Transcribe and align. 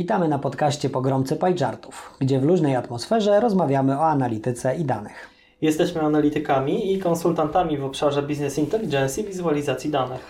Witamy 0.00 0.28
na 0.28 0.38
podcaście 0.38 0.90
Pogromcy 0.90 1.36
Pajczartów, 1.36 2.14
gdzie 2.20 2.40
w 2.40 2.44
luźnej 2.44 2.76
atmosferze 2.76 3.40
rozmawiamy 3.40 3.98
o 3.98 4.06
analityce 4.06 4.76
i 4.76 4.84
danych. 4.84 5.28
Jesteśmy 5.60 6.00
analitykami 6.00 6.92
i 6.92 6.98
konsultantami 6.98 7.78
w 7.78 7.84
obszarze 7.84 8.22
Business 8.22 8.58
Intelligence 8.58 9.20
i 9.20 9.24
wizualizacji 9.24 9.90
danych. 9.90 10.20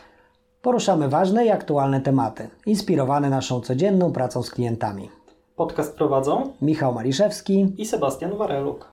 Poruszamy 0.62 1.08
ważne 1.08 1.46
i 1.46 1.50
aktualne 1.50 2.00
tematy, 2.00 2.48
inspirowane 2.66 3.30
naszą 3.30 3.60
codzienną 3.60 4.12
pracą 4.12 4.42
z 4.42 4.50
klientami. 4.50 5.08
Podcast 5.56 5.96
prowadzą 5.96 6.52
Michał 6.62 6.94
Maliszewski 6.94 7.74
i 7.78 7.86
Sebastian 7.86 8.36
Wareluk. 8.36 8.92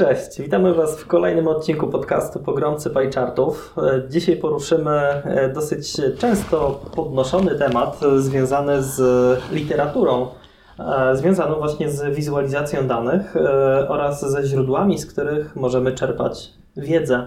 Cześć, 0.00 0.40
witamy 0.40 0.74
Was 0.74 1.00
w 1.00 1.06
kolejnym 1.06 1.48
odcinku 1.48 1.86
podcastu 1.86 2.38
Pogromcy 2.38 2.90
Pajczartów. 2.90 3.74
Dzisiaj 4.08 4.36
poruszymy 4.36 4.90
e, 4.90 5.52
dosyć 5.52 5.96
często 6.18 6.80
podnoszony 6.94 7.58
temat 7.58 8.00
związany 8.16 8.82
z 8.82 9.00
literaturą, 9.52 10.26
e, 10.78 11.16
związaną 11.16 11.54
właśnie 11.54 11.90
z 11.90 12.16
wizualizacją 12.16 12.86
danych 12.86 13.36
e, 13.36 13.40
oraz 13.88 14.30
ze 14.30 14.44
źródłami, 14.44 14.98
z 14.98 15.06
których 15.06 15.56
możemy 15.56 15.92
czerpać 15.92 16.50
wiedzę, 16.76 17.26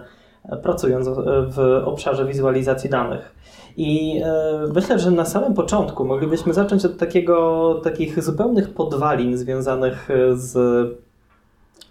pracując 0.64 1.08
w 1.48 1.82
obszarze 1.86 2.26
wizualizacji 2.26 2.90
danych. 2.90 3.36
I 3.78 4.22
myślę, 4.74 5.00
że 5.00 5.12
na 5.12 5.26
samym 5.26 5.54
początku 5.54 6.06
moglibyśmy 6.06 6.54
zacząć 6.54 6.86
od 6.86 6.98
takiego, 6.98 7.74
takich 7.84 8.24
zupełnych 8.24 8.74
podwalin 8.74 9.38
związanych 9.38 10.10
z 10.34 10.58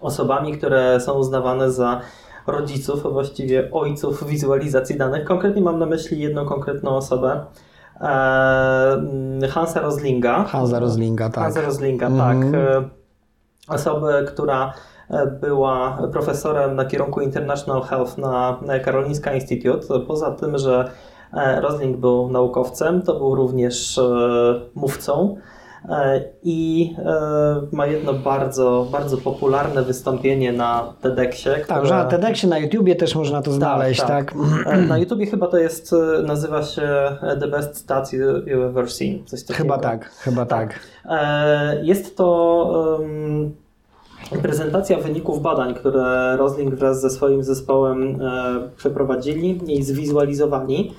osobami, 0.03 0.59
które 0.59 1.01
są 1.01 1.13
uznawane 1.13 1.71
za 1.71 2.01
rodziców, 2.47 3.07
a 3.07 3.09
właściwie 3.09 3.69
ojców 3.73 4.27
wizualizacji 4.27 4.99
danych. 4.99 5.25
Konkretnie 5.25 5.63
mam 5.63 5.79
na 5.79 5.87
myśli 5.87 6.21
jedną 6.21 6.45
konkretną 6.45 6.97
osobę. 6.97 7.45
E, 8.01 9.49
Hansa 9.51 9.81
Roslinga. 9.81 10.45
Hansa 10.45 10.79
Roslinga, 10.79 11.31
tak. 11.31 11.45
Hansa 11.45 11.61
Roslinga, 11.61 12.07
mm 12.07 12.19
-hmm. 12.19 12.53
tak. 12.53 12.61
E, 12.61 12.89
osobę, 13.69 14.25
która 14.29 14.73
e, 15.11 15.27
była 15.27 15.99
profesorem 16.13 16.77
na 16.77 16.85
kierunku 16.85 17.21
International 17.21 17.83
Health 17.83 18.19
na 18.19 18.59
Karolinska 18.85 19.33
Institute. 19.33 20.01
Poza 20.07 20.31
tym, 20.31 20.59
że 20.59 20.91
Rosling 21.61 21.97
był 21.97 22.31
naukowcem, 22.31 23.03
to 23.03 23.19
był 23.19 23.35
również 23.35 24.01
mówcą 24.75 25.37
E, 25.37 25.62
i 26.43 26.91
e, 26.99 27.77
ma 27.77 27.87
jedno 27.87 28.15
bardzo, 28.15 28.87
bardzo 28.93 29.17
popularne 29.17 29.83
wystąpienie 29.83 30.53
na 30.53 30.93
TEDxie. 31.01 31.53
Które... 31.53 31.67
Tak, 31.67 31.87
że 31.87 31.95
na 31.95 32.05
TEDxie, 32.05 32.49
na 32.49 32.59
YouTubie 32.59 32.97
też 32.97 33.15
można 33.15 33.43
to 33.43 33.51
tak, 33.51 33.55
znaleźć, 33.55 34.01
tak? 34.01 34.35
tak. 34.65 34.89
Na 34.89 34.99
YouTubie 34.99 35.27
chyba 35.27 35.47
to 35.47 35.59
jest, 35.59 35.95
nazywa 36.27 36.63
się 36.63 36.89
The 37.41 37.49
Best 37.49 37.77
Stats 37.77 38.13
You 38.13 38.63
Ever 38.63 38.91
Seen, 38.91 39.27
coś 39.27 39.43
takiego. 39.43 39.59
Chyba 39.59 39.79
tak, 39.79 40.11
chyba 40.11 40.47
tak. 40.47 40.81
Jest 41.83 42.17
to 42.17 43.01
prezentacja 44.43 44.99
wyników 44.99 45.43
badań, 45.43 45.75
które 45.75 46.37
Rosling 46.37 46.75
wraz 46.75 47.01
ze 47.01 47.11
swoim 47.11 47.45
zespołem 47.45 48.19
przeprowadzili 48.77 49.79
i 49.79 49.83
zwizualizowali 49.83 50.93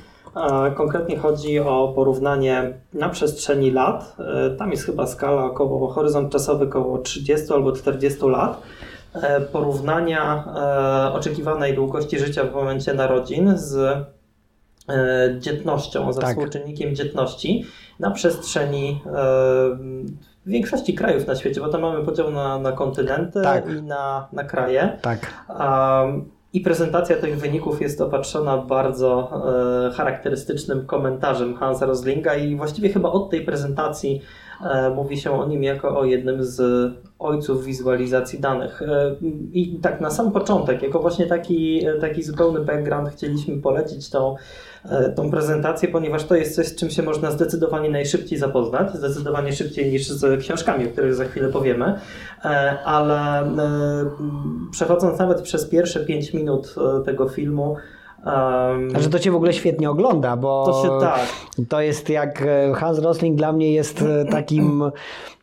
Konkretnie 0.76 1.17
chodzi 1.17 1.59
o 1.59 1.94
porównanie 1.95 2.73
na 2.94 3.09
przestrzeni 3.09 3.72
lat. 3.72 4.16
E, 4.20 4.50
tam 4.50 4.72
jest 4.72 4.86
chyba 4.86 5.08
skala 5.08 5.45
około, 5.45 5.88
horyzont 5.88 6.31
czasowy 6.31 6.66
około 6.66 6.98
30 6.98 7.53
albo 7.53 7.72
40 7.72 8.26
lat. 8.26 8.61
E, 9.14 9.42
porównania 9.42 10.44
e, 10.56 11.14
oczekiwanej 11.14 11.76
długości 11.76 12.20
życia 12.20 12.44
w 12.44 12.54
momencie 12.54 12.94
narodzin 12.94 13.58
z 13.58 13.98
dzietnością, 15.39 16.14
ze 16.14 16.22
tak. 16.22 16.30
współczynnikiem 16.30 16.95
dzietności 16.95 17.66
na 18.00 18.11
przestrzeni 18.11 19.02
w 20.45 20.50
większości 20.50 20.94
krajów 20.94 21.27
na 21.27 21.36
świecie, 21.36 21.61
bo 21.61 21.70
tam 21.70 21.82
mamy 21.82 22.05
podział 22.05 22.32
na, 22.32 22.60
na 22.60 22.71
kontynenty 22.71 23.42
tak. 23.42 23.70
i 23.70 23.82
na, 23.82 24.27
na 24.33 24.44
kraje. 24.44 24.98
Tak. 25.02 25.33
I 26.53 26.61
prezentacja 26.61 27.15
tych 27.15 27.39
wyników 27.39 27.81
jest 27.81 28.02
opatrzona 28.02 28.58
bardzo 28.58 29.31
e, 29.89 29.91
charakterystycznym 29.91 30.86
komentarzem 30.86 31.55
Hansa 31.55 31.86
Roslinga 31.86 32.36
i 32.36 32.55
właściwie 32.55 32.89
chyba 32.89 33.11
od 33.11 33.30
tej 33.30 33.45
prezentacji 33.45 34.21
mówi 34.96 35.18
się 35.18 35.32
o 35.32 35.48
nim 35.48 35.64
jako 35.64 36.00
o 36.00 36.06
jednym 36.06 36.44
z 36.44 36.62
ojców 37.20 37.66
wizualizacji 37.66 38.40
danych. 38.40 38.82
E, 38.82 39.16
I 39.54 39.80
tak 39.82 40.02
na 40.02 40.10
sam 40.10 40.32
początek, 40.32 40.84
jako 40.84 41.00
właśnie 41.00 41.26
taki, 41.26 41.86
taki 42.02 42.24
zupełny 42.24 42.60
background 42.60 43.10
chcieliśmy 43.10 43.62
polecić 43.62 44.10
tą 44.10 44.36
E, 44.90 45.10
tą 45.10 45.32
prezentację, 45.32 45.90
ponieważ 45.90 46.24
to 46.24 46.36
jest 46.36 46.56
coś, 46.56 46.68
z 46.68 46.76
czym 46.76 46.90
się 46.90 47.04
można 47.04 47.32
zdecydowanie 47.32 47.90
najszybciej 47.90 48.40
zapoznać, 48.40 48.94
zdecydowanie 48.94 49.54
szybciej 49.54 49.92
niż 49.92 50.10
z 50.10 50.42
książkami, 50.42 50.88
o 50.88 50.90
których 50.90 51.16
za 51.16 51.26
chwilę 51.26 51.50
powiemy, 51.50 52.00
e, 52.45 52.50
ale 52.86 53.42
e, 53.42 53.45
przechodząc 54.72 55.20
nawet 55.20 55.42
przez 55.42 55.66
pierwsze 55.66 56.00
5 56.00 56.34
minut 56.34 56.76
tego 57.06 57.30
filmu, 57.30 57.76
Um, 58.26 59.02
że 59.02 59.10
to 59.10 59.20
cię 59.20 59.32
w 59.32 59.36
ogóle 59.36 59.54
świetnie 59.54 59.89
ogląda, 59.89 60.38
bo 60.38 60.66
to, 60.66 60.84
się, 60.84 61.06
tak. 61.08 61.20
to 61.70 61.82
jest 61.82 62.10
jak 62.10 62.44
Hans 62.76 63.00
Rosling 63.00 63.38
dla 63.38 63.54
mnie 63.54 63.72
jest 63.72 64.04
takim 64.32 64.92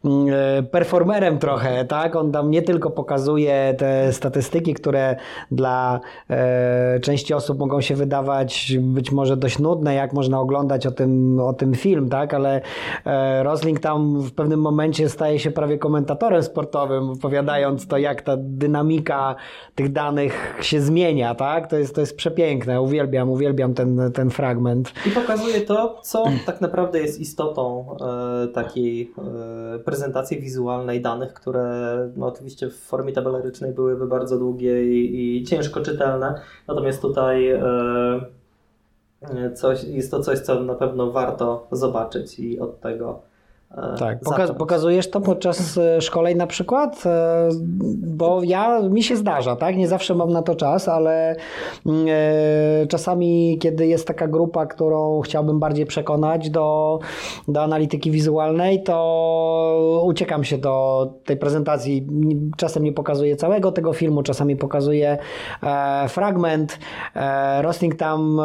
Mm, 0.05 0.29
e, 0.59 0.63
performerem 0.63 1.39
trochę, 1.39 1.85
tak? 1.85 2.17
On 2.17 2.33
tam 2.33 2.51
nie 2.51 2.63
tylko 2.63 2.91
pokazuje 2.91 3.75
te 3.79 4.13
statystyki, 4.13 4.75
które 4.75 5.17
dla 5.51 6.01
e, 6.31 7.01
części 7.01 7.35
osób 7.35 7.59
mogą 7.59 7.81
się 7.81 7.95
wydawać 7.95 8.73
być 8.81 9.13
może 9.13 9.37
dość 9.37 9.59
nudne, 9.59 9.95
jak 9.95 10.13
można 10.13 10.41
oglądać 10.41 10.87
o 10.87 10.91
tym, 10.91 11.41
o 11.41 11.53
tym 11.53 11.75
film, 11.75 12.09
tak? 12.09 12.35
Ale 12.35 12.61
e, 13.07 13.43
Rosling 13.43 13.81
tam 13.81 14.21
w 14.21 14.33
pewnym 14.33 14.61
momencie 14.61 15.09
staje 15.09 15.39
się 15.39 15.51
prawie 15.51 15.79
komentatorem 15.79 16.43
sportowym, 16.43 17.11
opowiadając 17.11 17.87
to, 17.87 17.99
jak 17.99 18.23
ta 18.23 18.37
dynamika 18.39 19.35
tych 19.75 19.93
danych 19.93 20.57
się 20.61 20.81
zmienia, 20.81 21.35
tak? 21.35 21.67
To 21.67 21.79
jest, 21.79 21.95
to 21.95 22.01
jest 22.01 22.17
przepiękne, 22.17 22.70
uwielbiam, 22.79 23.31
uwielbiam 23.31 23.75
ten, 23.75 24.13
ten 24.13 24.31
fragment. 24.31 24.93
I 25.07 25.11
pokazuje 25.11 25.61
to, 25.61 26.01
co 26.03 26.25
tak 26.47 26.61
naprawdę 26.61 27.01
jest 27.01 27.21
istotą 27.21 27.97
e, 28.45 28.49
takiej 28.49 29.13
e, 29.75 29.79
prezentacji 29.79 30.41
wizualnej 30.41 31.01
danych, 31.01 31.33
które 31.33 31.97
no, 32.17 32.27
oczywiście 32.27 32.71
w 32.71 32.77
formie 32.77 33.13
tabelarycznej 33.13 33.73
byłyby 33.73 34.07
bardzo 34.07 34.39
długie 34.39 34.85
i, 34.85 35.39
i 35.39 35.45
ciężko 35.45 35.81
czytelne. 35.81 36.41
Natomiast 36.69 37.03
tutaj 37.03 37.51
e, 37.51 37.61
coś, 39.55 39.85
jest 39.85 40.11
to 40.11 40.21
coś, 40.21 40.39
co 40.39 40.61
na 40.61 40.75
pewno 40.75 41.11
warto 41.11 41.67
zobaczyć 41.73 42.39
i 42.39 42.61
od 42.61 42.81
tego 42.81 43.30
E, 43.77 43.97
tak, 43.99 44.19
pokazujesz 44.59 45.11
to 45.11 45.21
podczas 45.21 45.79
e, 45.79 46.01
szkoleń 46.01 46.37
na 46.37 46.47
przykład? 46.47 47.07
E, 47.07 47.49
bo 47.97 48.41
ja, 48.45 48.81
mi 48.81 49.03
się 49.03 49.17
zdarza, 49.17 49.57
tak? 49.57 49.77
Nie 49.77 49.89
zawsze 49.89 50.15
mam 50.15 50.31
na 50.31 50.43
to 50.43 50.55
czas, 50.55 50.89
ale 50.89 51.37
mm, 51.87 52.07
czasami, 52.89 53.59
kiedy 53.61 53.87
jest 53.87 54.07
taka 54.07 54.29
grupa, 54.29 54.67
którą 54.67 55.21
chciałbym 55.21 55.59
bardziej 55.59 55.87
przekonać 55.87 56.51
do, 56.51 56.99
do 57.49 57.63
analityki 57.63 58.11
wizualnej, 58.11 58.83
to 58.83 60.03
uciekam 60.05 60.45
się 60.45 60.59
do 60.59 61.07
tej 61.25 61.37
prezentacji. 61.37 62.07
Czasem 62.57 62.83
nie 62.83 62.93
pokazuję 62.93 63.37
całego 63.37 63.73
tego 63.73 63.93
filmu, 63.93 64.23
czasami 64.23 64.57
pokazuję 64.57 65.19
fragment. 66.09 66.79
Rosling 67.61 67.95
tam 67.95 68.41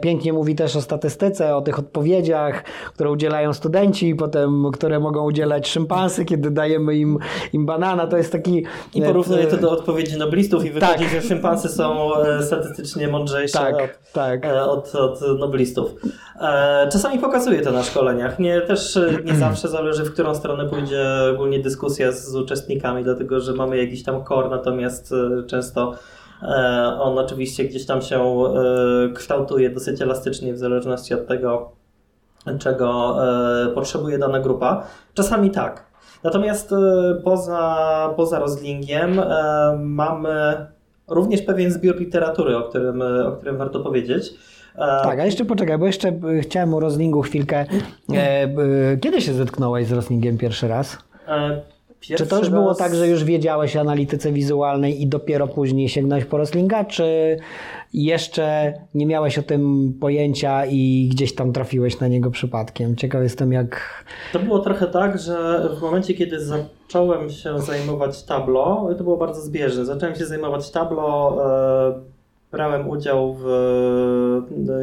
pięknie 0.00 0.32
mówi 0.32 0.54
też 0.54 0.76
o 0.76 0.80
statystyce, 0.80 1.56
o 1.56 1.60
tych 1.60 1.78
odpowiedziach, 1.78 2.62
które 2.94 3.10
udzielają 3.10 3.52
studenci 3.52 3.91
i 4.02 4.14
potem, 4.14 4.70
które 4.72 5.00
mogą 5.00 5.24
udzielać 5.24 5.68
szympansy, 5.68 6.24
kiedy 6.24 6.50
dajemy 6.50 6.96
im, 6.96 7.18
im 7.52 7.66
banana, 7.66 8.06
to 8.06 8.16
jest 8.16 8.32
taki... 8.32 8.64
I 8.94 9.02
porównuje 9.02 9.46
to 9.46 9.56
do 9.56 9.70
odpowiedzi 9.70 10.18
noblistów 10.18 10.64
i 10.64 10.70
wychodzi, 10.70 11.04
tak. 11.04 11.08
że 11.10 11.22
szympansy 11.22 11.68
są 11.68 12.14
e, 12.16 12.42
statystycznie 12.42 13.08
mądrzejsze 13.08 13.58
tak, 13.58 13.74
od, 13.74 14.12
tak. 14.12 14.44
E, 14.44 14.64
od, 14.64 14.94
od 14.94 15.20
noblistów. 15.38 15.94
E, 16.40 16.88
czasami 16.92 17.18
pokazuje 17.18 17.60
to 17.60 17.72
na 17.72 17.82
szkoleniach. 17.82 18.38
Nie, 18.38 18.60
też 18.60 18.98
nie 19.24 19.34
zawsze 19.46 19.68
zależy, 19.68 20.04
w 20.04 20.12
którą 20.12 20.34
stronę 20.34 20.68
pójdzie 20.68 21.04
ogólnie 21.34 21.58
dyskusja 21.58 22.12
z 22.12 22.34
uczestnikami, 22.34 23.04
dlatego 23.04 23.40
że 23.40 23.52
mamy 23.52 23.76
jakiś 23.76 24.02
tam 24.02 24.24
core, 24.24 24.48
natomiast 24.48 25.14
często 25.46 25.94
on 27.00 27.18
oczywiście 27.18 27.64
gdzieś 27.64 27.86
tam 27.86 28.02
się 28.02 28.44
kształtuje 29.14 29.70
dosyć 29.70 30.02
elastycznie 30.02 30.52
w 30.54 30.58
zależności 30.58 31.14
od 31.14 31.26
tego, 31.26 31.81
czego 32.58 33.18
e, 33.66 33.68
potrzebuje 33.74 34.18
dana 34.18 34.40
grupa. 34.40 34.86
Czasami 35.14 35.50
tak. 35.50 35.86
Natomiast 36.24 36.72
e, 36.72 36.76
poza, 37.24 38.14
poza 38.16 38.38
rozlingiem 38.38 39.18
e, 39.18 39.24
mamy 39.80 40.66
również 41.08 41.42
pewien 41.42 41.70
zbiór 41.70 41.96
literatury, 41.96 42.56
o 42.56 42.62
którym, 42.62 43.02
o 43.26 43.32
którym 43.32 43.56
warto 43.56 43.80
powiedzieć. 43.80 44.34
Tak, 44.76 45.20
a 45.20 45.24
jeszcze 45.24 45.44
poczekaj, 45.44 45.78
bo 45.78 45.86
jeszcze 45.86 46.12
chciałem 46.40 46.74
o 46.74 46.80
Roslingu 46.80 47.22
chwilkę. 47.22 47.66
Kiedy 49.00 49.20
się 49.20 49.32
zetknąłeś 49.32 49.86
z 49.86 49.92
Roslingiem 49.92 50.38
pierwszy 50.38 50.68
raz? 50.68 50.98
Pierwszy 52.08 52.24
czy 52.24 52.30
to 52.30 52.36
już 52.36 52.46
raz... 52.46 52.54
było 52.54 52.74
tak, 52.74 52.94
że 52.94 53.08
już 53.08 53.24
wiedziałeś 53.24 53.76
o 53.76 53.80
analityce 53.80 54.32
wizualnej 54.32 55.02
i 55.02 55.06
dopiero 55.06 55.48
później 55.48 55.88
sięgnąłeś 55.88 56.24
po 56.24 56.36
Roslinga, 56.36 56.84
czy 56.84 57.36
jeszcze 57.94 58.74
nie 58.94 59.06
miałeś 59.06 59.38
o 59.38 59.42
tym 59.42 59.92
pojęcia 60.00 60.66
i 60.66 61.08
gdzieś 61.12 61.34
tam 61.34 61.52
trafiłeś 61.52 62.00
na 62.00 62.08
niego 62.08 62.30
przypadkiem? 62.30 62.96
Ciekaw 62.96 63.22
jestem 63.22 63.52
jak... 63.52 64.04
To 64.32 64.38
było 64.38 64.58
trochę 64.58 64.86
tak, 64.86 65.18
że 65.18 65.68
w 65.78 65.82
momencie, 65.82 66.14
kiedy 66.14 66.40
zacząłem 66.40 67.30
się 67.30 67.58
zajmować 67.58 68.22
Tableau, 68.22 68.94
to 68.94 69.04
było 69.04 69.16
bardzo 69.16 69.40
zbieżne. 69.40 69.84
Zacząłem 69.84 70.14
się 70.14 70.26
zajmować 70.26 70.70
Tableau, 70.70 71.40
e, 71.40 71.94
brałem 72.52 72.88
udział 72.88 73.34
w 73.34 73.46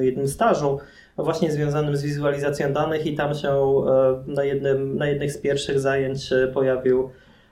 jednym 0.01 0.27
stażu, 0.27 0.79
właśnie 1.23 1.51
związanym 1.51 1.95
z 1.95 2.03
wizualizacją 2.03 2.73
danych 2.73 3.05
i 3.05 3.15
tam 3.15 3.33
się 3.35 3.49
e, 3.49 4.23
na 4.27 4.43
jednym, 4.43 4.97
na 4.97 5.07
jednych 5.07 5.31
z 5.31 5.37
pierwszych 5.37 5.79
zajęć 5.79 6.29
pojawił, 6.53 7.09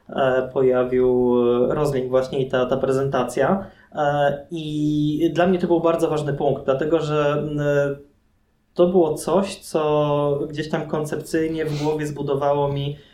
e, 0.09 0.49
pojawił 0.53 1.35
rozlink 1.73 2.09
właśnie 2.09 2.39
i 2.39 2.49
ta, 2.49 2.65
ta 2.65 2.77
prezentacja. 2.77 3.65
E, 3.95 4.45
I 4.51 5.31
dla 5.33 5.47
mnie 5.47 5.59
to 5.59 5.67
był 5.67 5.81
bardzo 5.81 6.09
ważny 6.09 6.33
punkt, 6.33 6.65
dlatego 6.65 6.99
że 6.99 7.43
to 8.73 8.87
było 8.87 9.13
coś, 9.13 9.55
co 9.55 10.39
gdzieś 10.49 10.69
tam 10.69 10.87
koncepcyjnie 10.87 11.65
w 11.65 11.83
głowie 11.83 12.07
zbudowało 12.07 12.67
mi 12.67 12.95
E, 12.95 13.06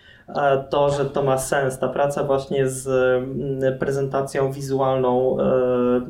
to, 0.70 0.90
że 0.90 1.06
to 1.06 1.24
ma 1.24 1.38
sens. 1.38 1.80
Ta 1.80 1.88
praca 1.88 2.24
właśnie 2.24 2.70
z 2.70 2.88
mm, 2.88 3.80
prezentacją 3.80 4.52
wizualną 4.52 5.38
e, 5.40 5.44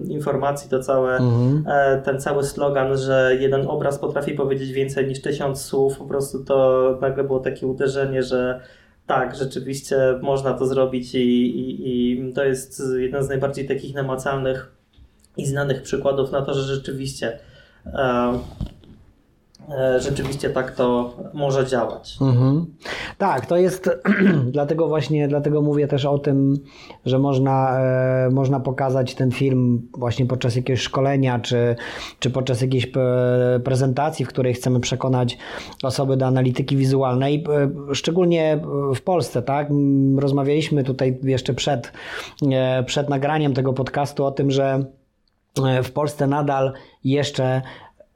informacji, 0.07 0.69
to 0.69 0.79
całe, 0.79 1.17
mhm. 1.17 1.63
E, 1.67 2.01
ten 2.01 2.19
cały 2.19 2.43
slogan, 2.43 2.97
że 2.97 3.37
jeden 3.39 3.67
obraz 3.67 3.99
potrafi 3.99 4.33
powiedzieć 4.33 4.71
więcej 4.71 5.07
niż 5.07 5.21
tysiąc 5.21 5.61
słów, 5.61 5.97
po 5.97 6.05
prostu 6.05 6.43
to 6.43 6.97
nagle 7.01 7.23
było 7.23 7.39
takie 7.39 7.67
uderzenie, 7.67 8.23
że 8.23 8.59
tak, 9.07 9.35
rzeczywiście 9.35 9.97
można 10.21 10.53
to 10.53 10.65
zrobić 10.65 11.15
i, 11.15 11.19
i, 11.19 12.11
i 12.11 12.33
to 12.33 12.43
jest 12.43 12.83
jeden 12.97 13.23
z 13.23 13.29
najbardziej 13.29 13.67
takich 13.67 13.95
namacalnych 13.95 14.71
i 15.37 15.45
znanych 15.45 15.81
przykładów 15.81 16.31
na 16.31 16.41
to, 16.41 16.53
że 16.53 16.75
rzeczywiście 16.75 17.39
E, 17.85 18.39
rzeczywiście 19.97 20.49
tak 20.49 20.71
to 20.71 21.13
może 21.33 21.67
działać. 21.67 22.17
Mhm. 22.21 22.65
Tak, 23.17 23.45
to 23.45 23.57
jest 23.57 23.89
dlatego 24.51 24.87
właśnie, 24.87 25.27
dlatego 25.27 25.61
mówię 25.61 25.87
też 25.87 26.05
o 26.05 26.19
tym, 26.19 26.55
że 27.05 27.19
można, 27.19 27.79
e, 27.79 28.29
można 28.29 28.59
pokazać 28.59 29.15
ten 29.15 29.31
film 29.31 29.89
właśnie 29.97 30.25
podczas 30.25 30.55
jakiegoś 30.55 30.81
szkolenia, 30.81 31.39
czy, 31.39 31.75
czy 32.19 32.29
podczas 32.29 32.61
jakiejś 32.61 32.85
e, 32.85 33.59
prezentacji, 33.59 34.25
w 34.25 34.29
której 34.29 34.53
chcemy 34.53 34.79
przekonać 34.79 35.37
osoby 35.83 36.17
do 36.17 36.25
analityki 36.25 36.77
wizualnej, 36.77 37.43
e, 37.89 37.95
szczególnie 37.95 38.59
w 38.95 39.01
Polsce, 39.01 39.41
tak? 39.41 39.67
Rozmawialiśmy 40.17 40.83
tutaj 40.83 41.19
jeszcze 41.23 41.53
przed, 41.53 41.91
e, 42.51 42.83
przed 42.83 43.09
nagraniem 43.09 43.53
tego 43.53 43.73
podcastu 43.73 44.25
o 44.25 44.31
tym, 44.31 44.51
że 44.51 44.85
w 45.83 45.91
Polsce 45.91 46.27
nadal 46.27 46.73
jeszcze 47.03 47.61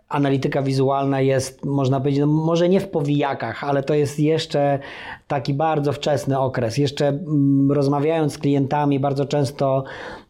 analityka 0.10 0.62
wizualna 0.62 1.22
jest, 1.22 1.66
można 1.66 2.00
powiedzieć, 2.00 2.20
no 2.20 2.28
może 2.28 2.70
nie 2.70 2.80
w 2.80 2.90
powijakach, 2.90 3.64
ale 3.64 3.84
to 3.84 3.94
jest 3.94 4.20
jeszcze 4.20 4.80
taki 5.28 5.54
bardzo 5.54 5.94
wczesny 5.94 6.40
okres. 6.40 6.78
Jeszcze 6.78 7.08
mm, 7.08 7.72
rozmawiając 7.72 8.34
z 8.34 8.38
klientami, 8.38 9.00
bardzo 9.00 9.26
często 9.26 9.84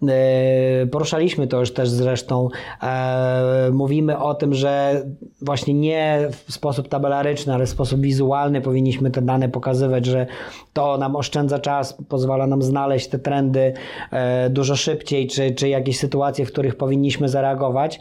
e, 0.08 0.88
poruszaliśmy 0.92 1.48
to 1.48 1.60
już 1.60 1.74
też 1.74 1.90
zresztą, 1.90 2.50
e, 2.84 3.70
mówimy 3.74 4.18
o 4.18 4.34
tym, 4.34 4.54
że 4.54 5.04
właśnie 5.42 5.74
nie 5.74 6.28
w 6.32 6.54
sposób 6.54 6.88
tabelaryczny, 6.88 7.54
ale 7.54 7.66
w 7.66 7.70
sposób 7.70 8.02
wizualny 8.02 8.62
powinniśmy 8.62 9.12
te 9.12 9.22
dane 9.22 9.50
pokazywać, 9.50 10.06
że 10.06 10.28
to 10.74 10.98
nam 10.98 11.16
oszczędza 11.16 11.60
czas, 11.60 11.98
pozwala 12.10 12.48
nam 12.48 12.62
znaleźć 12.62 13.08
te 13.08 13.20
trendy 13.20 13.74
e, 14.12 14.50
dużo 14.50 14.76
szybciej, 14.76 15.28
czy, 15.28 15.52
czy 15.52 15.70
jakieś 15.70 16.00
sytuacje, 16.00 16.46
w 16.46 16.52
których 16.52 16.76
powinniśmy 16.76 17.30
zareagować. 17.30 18.00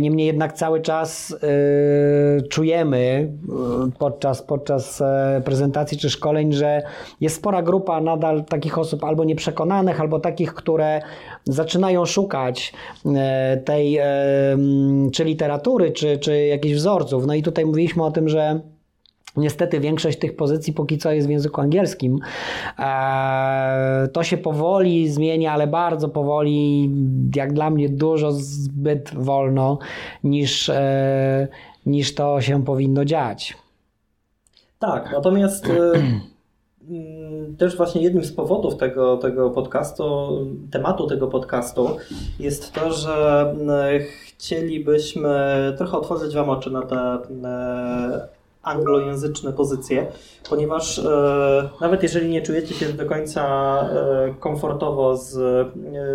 Niemniej 0.00 0.26
jednak 0.26 0.52
cały 0.52 0.81
czas 0.82 1.36
czujemy 2.50 3.32
podczas, 3.98 4.42
podczas 4.42 5.02
prezentacji 5.44 5.98
czy 5.98 6.10
szkoleń, 6.10 6.52
że 6.52 6.82
jest 7.20 7.36
spora 7.36 7.62
grupa 7.62 8.00
nadal 8.00 8.44
takich 8.44 8.78
osób 8.78 9.04
albo 9.04 9.24
nieprzekonanych, 9.24 10.00
albo 10.00 10.20
takich, 10.20 10.54
które 10.54 11.00
zaczynają 11.44 12.04
szukać 12.04 12.72
e, 13.06 13.56
tej 13.56 13.98
czy 15.12 15.24
literatury, 15.24 15.90
czy, 15.90 16.18
czy 16.18 16.46
jakichś 16.46 16.74
wzorców. 16.74 17.26
No 17.26 17.34
i 17.34 17.42
tutaj 17.42 17.66
mówiliśmy 17.66 18.04
o 18.04 18.10
tym, 18.10 18.28
że 18.28 18.60
Niestety 19.36 19.80
większość 19.80 20.18
tych 20.18 20.36
pozycji 20.36 20.72
póki 20.72 20.98
co 20.98 21.12
jest 21.12 21.26
w 21.26 21.30
języku 21.30 21.60
angielskim. 21.60 22.18
E, 22.78 24.08
to 24.12 24.22
się 24.22 24.36
powoli 24.36 25.08
zmienia, 25.08 25.52
ale 25.52 25.66
bardzo 25.66 26.08
powoli, 26.08 26.90
jak 27.34 27.52
dla 27.52 27.70
mnie 27.70 27.88
dużo 27.88 28.32
zbyt 28.32 29.14
wolno 29.14 29.78
niż, 30.24 30.68
e, 30.68 31.48
niż 31.86 32.14
to 32.14 32.40
się 32.40 32.64
powinno 32.64 33.04
dziać. 33.04 33.56
Tak, 34.78 35.12
natomiast 35.12 35.66
e, 35.66 35.92
mm, 36.90 37.56
też 37.56 37.76
właśnie 37.76 38.02
jednym 38.02 38.24
z 38.24 38.32
powodów 38.32 38.76
tego, 38.76 39.16
tego 39.16 39.50
podcastu, 39.50 40.28
tematu 40.70 41.06
tego 41.06 41.28
podcastu 41.28 41.96
jest 42.38 42.72
to, 42.72 42.92
że 42.92 43.54
chcielibyśmy 44.26 45.30
trochę 45.78 45.96
otworzyć 45.96 46.34
Wam 46.34 46.50
oczy 46.50 46.70
na 46.70 46.82
te 46.82 47.18
anglojęzyczne 48.62 49.52
pozycje, 49.52 50.06
ponieważ 50.50 50.98
e, 50.98 51.68
nawet 51.80 52.02
jeżeli 52.02 52.30
nie 52.30 52.42
czujecie 52.42 52.74
się 52.74 52.92
do 52.92 53.06
końca 53.06 53.42
komfortowo 54.40 55.16
z 55.16 55.38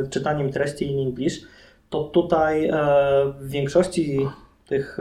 czytaniem 0.10 0.52
treści 0.52 0.92
in 0.92 1.08
English, 1.08 1.42
to 1.90 2.04
tutaj 2.04 2.72
w 3.40 3.50
większości 3.50 4.28
tych, 4.68 4.98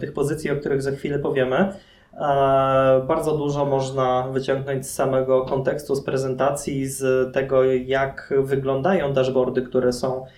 tych 0.00 0.12
pozycji, 0.12 0.50
o 0.50 0.56
których 0.56 0.82
za 0.82 0.90
chwilę 0.90 1.18
powiemy, 1.18 1.74
E, 2.20 3.02
bardzo 3.08 3.36
dużo 3.36 3.64
można 3.64 4.28
wyciągnąć 4.32 4.86
z 4.86 4.94
samego 4.94 5.42
kontekstu, 5.42 5.94
z 5.94 6.04
prezentacji, 6.04 6.86
z 6.86 7.32
tego, 7.34 7.64
jak 7.64 8.34
wyglądają 8.38 9.12
dashboardy, 9.12 9.62
które 9.62 9.92
są 9.92 10.24
e, 10.24 10.28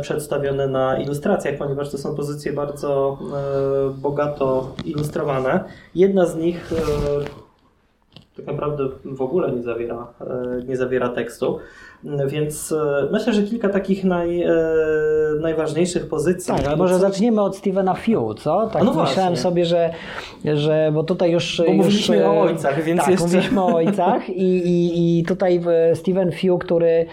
przedstawione 0.00 0.66
na 0.66 0.98
ilustracjach, 0.98 1.58
ponieważ 1.58 1.90
to 1.90 1.98
są 1.98 2.14
pozycje 2.14 2.52
bardzo 2.52 3.18
e, 3.20 4.00
bogato 4.00 4.74
ilustrowane. 4.84 5.64
Jedna 5.94 6.26
z 6.26 6.36
nich 6.36 6.72
tak 8.36 8.46
naprawdę 8.46 8.88
w 9.04 9.22
ogóle 9.22 9.52
nie 9.52 9.62
zawiera, 9.62 10.06
nie 10.66 10.76
zawiera 10.76 11.08
tekstu. 11.08 11.58
Więc 12.04 12.72
e, 12.72 13.08
myślę, 13.12 13.32
że 13.32 13.42
kilka 13.42 13.68
takich 13.68 14.04
naj, 14.04 14.42
e, 14.42 14.52
najważniejszych 15.40 16.08
pozycji. 16.08 16.54
Tak, 16.54 16.66
ale 16.66 16.76
może 16.76 16.98
zaczniemy 16.98 17.42
od 17.42 17.56
Stevena 17.56 17.94
Few, 17.94 18.34
co? 18.38 18.66
Tak 18.72 18.84
no 18.84 18.94
myślałem 18.94 19.36
sobie, 19.36 19.64
że, 19.64 19.90
że 20.54 20.90
bo 20.94 21.02
tutaj 21.04 21.30
już... 21.30 21.62
Bo 21.66 21.72
mówiliśmy 21.72 22.16
już, 22.16 22.26
o 22.26 22.34
e, 22.34 22.40
ojcach, 22.40 22.82
więc 22.82 23.00
tak, 23.00 23.10
jeszcze... 23.10 23.26
mówiliśmy 23.26 23.62
o 23.62 23.66
ojcach 23.66 24.28
i, 24.28 24.56
i, 24.56 25.18
i 25.18 25.24
tutaj 25.24 25.60
Steven 25.94 26.32
Few, 26.32 26.58
który 26.58 27.06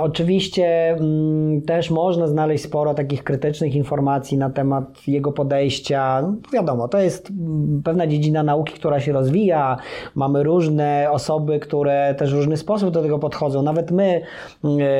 oczywiście 0.00 0.90
mm, 0.90 1.62
też 1.62 1.90
można 1.90 2.26
znaleźć 2.26 2.64
sporo 2.64 2.94
takich 2.94 3.24
krytycznych 3.24 3.74
informacji 3.74 4.38
na 4.38 4.50
temat 4.50 5.08
jego 5.08 5.32
podejścia. 5.32 6.22
No, 6.22 6.34
wiadomo, 6.52 6.88
to 6.88 6.98
jest 6.98 7.30
mm, 7.30 7.82
pewna 7.84 8.06
dziedzina 8.06 8.42
nauki, 8.42 8.74
która 8.74 9.00
się 9.00 9.12
rozwija. 9.12 9.76
Mamy 10.14 10.42
różne 10.42 11.08
osoby, 11.10 11.58
które 11.60 12.14
też 12.18 12.34
w 12.34 12.36
różny 12.36 12.56
sposób 12.56 12.90
do 12.90 13.02
tego 13.02 13.18
podchodzą. 13.18 13.62
Nawet 13.62 13.90
my 13.90 14.20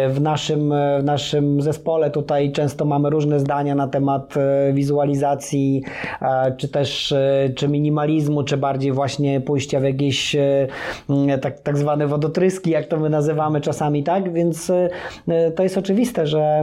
w 0.08 0.20
naszym, 0.20 0.74
w 1.00 1.04
naszym 1.04 1.62
zespole 1.62 2.10
tutaj 2.10 2.52
często 2.52 2.84
mamy 2.84 3.10
różne 3.10 3.40
zdania 3.40 3.74
na 3.74 3.88
temat 3.88 4.34
e, 4.36 4.72
wizualizacji, 4.72 5.82
e, 6.22 6.54
czy 6.56 6.68
też 6.68 7.12
e, 7.12 7.50
czy 7.56 7.68
minimalizmu, 7.68 8.42
czy 8.42 8.56
bardziej 8.56 8.92
właśnie 8.92 9.40
pójścia 9.40 9.80
w 9.80 9.82
jakieś 9.82 10.36
tak, 11.42 11.60
tak 11.60 11.78
zwane 11.78 12.06
wodotryski, 12.06 12.70
jak 12.70 12.86
to 12.86 12.96
my 12.96 13.10
nazywamy 13.10 13.60
czasami, 13.60 14.02
tak? 14.02 14.32
Więc 14.44 14.70
y, 14.70 14.90
to 15.56 15.62
jest 15.62 15.78
oczywiste, 15.78 16.26
że, 16.26 16.62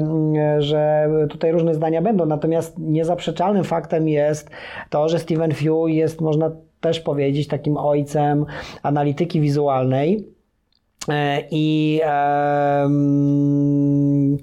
y, 0.58 0.62
że 0.62 1.10
tutaj 1.30 1.52
różne 1.52 1.76
zdania 1.76 2.02
będą. 2.02 2.26
Natomiast 2.26 2.80
niezaprzeczalnym 2.80 3.64
faktem 3.64 4.08
jest 4.08 4.50
to, 4.90 5.10
że 5.10 5.20
Stephen 5.20 5.52
Few 5.52 5.88
jest, 5.90 6.22
można 6.22 6.52
też 6.82 7.00
powiedzieć, 7.00 7.48
takim 7.48 7.78
ojcem 7.78 8.46
analityki 8.84 9.42
wizualnej. 9.42 10.28
E, 11.10 11.44
I 11.52 12.02
um, 12.84 14.38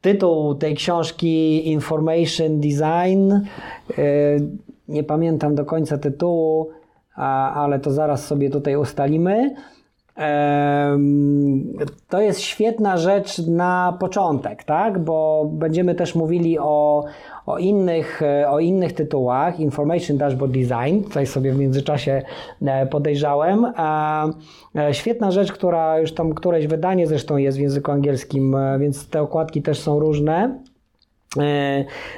tytuł 0.00 0.54
tej 0.54 0.74
książki 0.74 1.68
Information 1.68 2.60
Design, 2.60 3.32
e, 3.32 3.42
nie 4.88 5.04
pamiętam 5.04 5.54
do 5.54 5.64
końca 5.64 5.98
tytułu, 5.98 6.70
ale 7.54 7.78
to 7.78 7.90
zaraz 7.90 8.26
sobie 8.26 8.50
tutaj 8.50 8.76
ustalimy. 8.76 9.54
To 12.08 12.20
jest 12.20 12.40
świetna 12.40 12.96
rzecz 12.96 13.38
na 13.38 13.96
początek, 14.00 14.64
tak? 14.64 14.98
Bo 14.98 15.48
będziemy 15.52 15.94
też 15.94 16.14
mówili 16.14 16.58
o, 16.58 17.04
o, 17.46 17.58
innych, 17.58 18.22
e, 18.22 18.50
o 18.50 18.58
innych 18.58 18.92
tytułach. 18.92 19.60
Information 19.60 20.18
Dashboard 20.18 20.52
Design, 20.52 21.02
tutaj 21.02 21.26
sobie 21.26 21.52
w 21.52 21.58
międzyczasie 21.58 22.22
e, 22.62 22.86
podejrzałem. 22.86 23.64
E, 24.74 24.94
świetna 24.94 25.30
rzecz, 25.30 25.52
która 25.52 25.98
już 25.98 26.12
tam 26.12 26.34
któreś 26.34 26.66
wydanie 26.66 27.06
zresztą 27.06 27.36
jest 27.36 27.58
w 27.58 27.60
języku 27.60 27.92
angielskim, 27.92 28.56
więc 28.80 29.08
te 29.08 29.22
okładki 29.22 29.62
też 29.62 29.78
są 29.78 29.98
różne. 29.98 30.58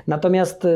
Natomiast 0.07 0.67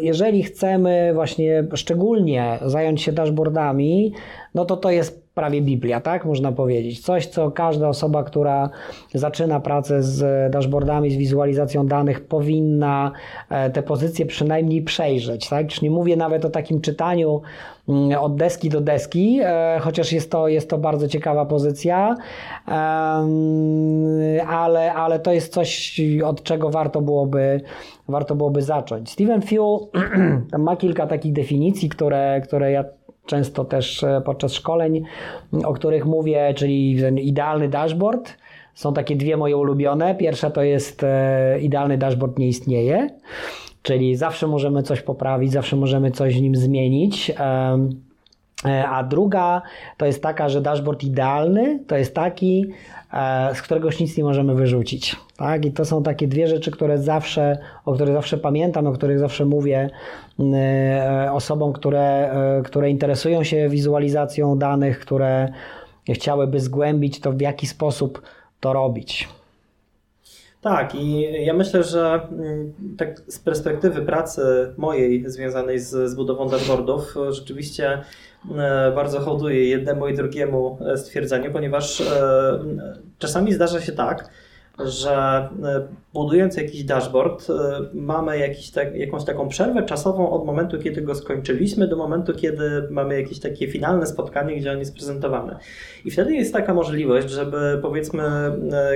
jeżeli 0.00 0.42
chcemy 0.42 1.10
właśnie 1.14 1.64
szczególnie 1.74 2.58
zająć 2.66 3.02
się 3.02 3.12
dashboardami, 3.12 4.12
no 4.54 4.64
to 4.64 4.76
to 4.76 4.90
jest 4.90 5.27
prawie 5.38 5.62
Biblia, 5.62 6.00
tak 6.00 6.24
można 6.24 6.52
powiedzieć. 6.52 7.00
Coś, 7.00 7.26
co 7.26 7.50
każda 7.50 7.88
osoba, 7.88 8.22
która 8.22 8.70
zaczyna 9.14 9.60
pracę 9.60 10.02
z 10.02 10.52
dashboardami, 10.52 11.10
z 11.10 11.16
wizualizacją 11.16 11.86
danych, 11.86 12.20
powinna 12.20 13.12
e, 13.50 13.70
te 13.70 13.82
pozycje 13.82 14.26
przynajmniej 14.26 14.82
przejrzeć. 14.82 15.48
Tak? 15.48 15.70
Już 15.70 15.82
nie 15.82 15.90
mówię 15.90 16.16
nawet 16.16 16.44
o 16.44 16.50
takim 16.50 16.80
czytaniu 16.80 17.40
mm, 17.88 18.18
od 18.20 18.36
deski 18.36 18.68
do 18.68 18.80
deski, 18.80 19.40
e, 19.42 19.78
chociaż 19.80 20.12
jest 20.12 20.30
to, 20.30 20.48
jest 20.48 20.70
to 20.70 20.78
bardzo 20.78 21.08
ciekawa 21.08 21.46
pozycja, 21.46 22.16
ale, 24.48 24.92
ale 24.94 25.18
to 25.18 25.32
jest 25.32 25.52
coś, 25.52 26.00
od 26.24 26.42
czego 26.42 26.70
warto 26.70 27.00
byłoby, 27.00 27.60
warto 28.08 28.34
byłoby 28.34 28.62
zacząć. 28.62 29.10
Steven 29.10 29.42
Few 29.42 29.88
ma 30.58 30.76
kilka 30.76 31.06
takich 31.06 31.32
definicji, 31.32 31.88
które, 31.88 32.40
które 32.44 32.72
ja 32.72 32.84
często 33.28 33.64
też 33.64 34.02
e, 34.04 34.22
podczas 34.24 34.52
szkoleń, 34.52 35.02
o 35.64 35.72
których 35.72 36.06
mówię, 36.06 36.54
czyli 36.56 37.00
ten 37.00 37.18
idealny 37.18 37.68
dashboard. 37.68 38.34
Są 38.74 38.94
takie 38.94 39.16
dwie 39.16 39.36
moje 39.36 39.56
ulubione. 39.56 40.14
Pierwsza 40.14 40.50
to 40.50 40.62
jest 40.62 41.04
e, 41.04 41.60
idealny 41.60 41.98
dashboard 41.98 42.38
nie 42.38 42.48
istnieje, 42.48 43.10
czyli 43.82 44.16
zawsze 44.16 44.46
możemy 44.46 44.82
coś 44.82 45.02
poprawić, 45.02 45.52
zawsze 45.52 45.76
możemy 45.76 46.10
coś 46.10 46.38
w 46.38 46.42
nim 46.42 46.56
zmienić. 46.56 47.30
E, 48.64 48.88
a 48.88 49.02
druga 49.02 49.62
to 49.96 50.06
jest 50.06 50.22
taka, 50.22 50.48
że 50.48 50.60
dashboard 50.60 51.04
idealny 51.04 51.80
to 51.86 51.96
jest 51.96 52.14
taki, 52.14 52.66
z 53.54 53.62
którego 53.62 53.88
nic 54.00 54.16
nie 54.16 54.24
możemy 54.24 54.54
wyrzucić. 54.54 55.16
Tak? 55.36 55.64
I 55.64 55.72
to 55.72 55.84
są 55.84 56.02
takie 56.02 56.28
dwie 56.28 56.48
rzeczy, 56.48 56.70
które 56.70 56.98
zawsze, 56.98 57.58
o 57.84 57.94
których 57.94 58.14
zawsze 58.14 58.38
pamiętam, 58.38 58.86
o 58.86 58.92
których 58.92 59.18
zawsze 59.18 59.44
mówię 59.44 59.90
e, 60.40 61.28
osobom, 61.32 61.72
które, 61.72 62.34
które 62.64 62.90
interesują 62.90 63.44
się 63.44 63.68
wizualizacją 63.68 64.58
danych, 64.58 65.00
które 65.00 65.48
chciałyby 66.14 66.60
zgłębić 66.60 67.20
to, 67.20 67.32
w 67.32 67.40
jaki 67.40 67.66
sposób 67.66 68.22
to 68.60 68.72
robić. 68.72 69.28
Tak, 70.60 70.94
i 70.94 71.20
ja 71.44 71.54
myślę, 71.54 71.84
że 71.84 72.20
mm, 72.32 72.72
tak 72.98 73.20
z 73.28 73.38
perspektywy 73.38 74.02
pracy 74.02 74.42
mojej 74.76 75.30
związanej 75.30 75.78
z, 75.78 76.10
z 76.10 76.14
budową 76.14 76.48
dashboardów, 76.48 77.14
rzeczywiście 77.30 78.04
E, 78.56 78.92
bardzo 78.94 79.20
hołduję 79.20 79.68
jednemu 79.68 80.08
i 80.08 80.14
drugiemu 80.14 80.78
e, 80.86 80.96
stwierdzeniu, 80.96 81.52
ponieważ 81.52 82.00
e, 82.00 82.58
czasami 83.18 83.52
zdarza 83.52 83.80
się 83.80 83.92
tak, 83.92 84.30
że 84.84 85.48
budując 86.14 86.56
jakiś 86.56 86.84
dashboard, 86.84 87.46
mamy 87.94 88.38
jakiś 88.38 88.70
tak, 88.70 88.94
jakąś 88.94 89.24
taką 89.24 89.48
przerwę 89.48 89.82
czasową 89.82 90.30
od 90.30 90.46
momentu, 90.46 90.78
kiedy 90.78 91.02
go 91.02 91.14
skończyliśmy, 91.14 91.88
do 91.88 91.96
momentu, 91.96 92.32
kiedy 92.34 92.88
mamy 92.90 93.20
jakieś 93.20 93.40
takie 93.40 93.68
finalne 93.68 94.06
spotkanie, 94.06 94.56
gdzie 94.56 94.72
on 94.72 94.78
jest 94.78 94.94
prezentowany. 94.94 95.56
I 96.04 96.10
wtedy 96.10 96.34
jest 96.34 96.52
taka 96.52 96.74
możliwość, 96.74 97.30
żeby 97.30 97.78
powiedzmy 97.82 98.22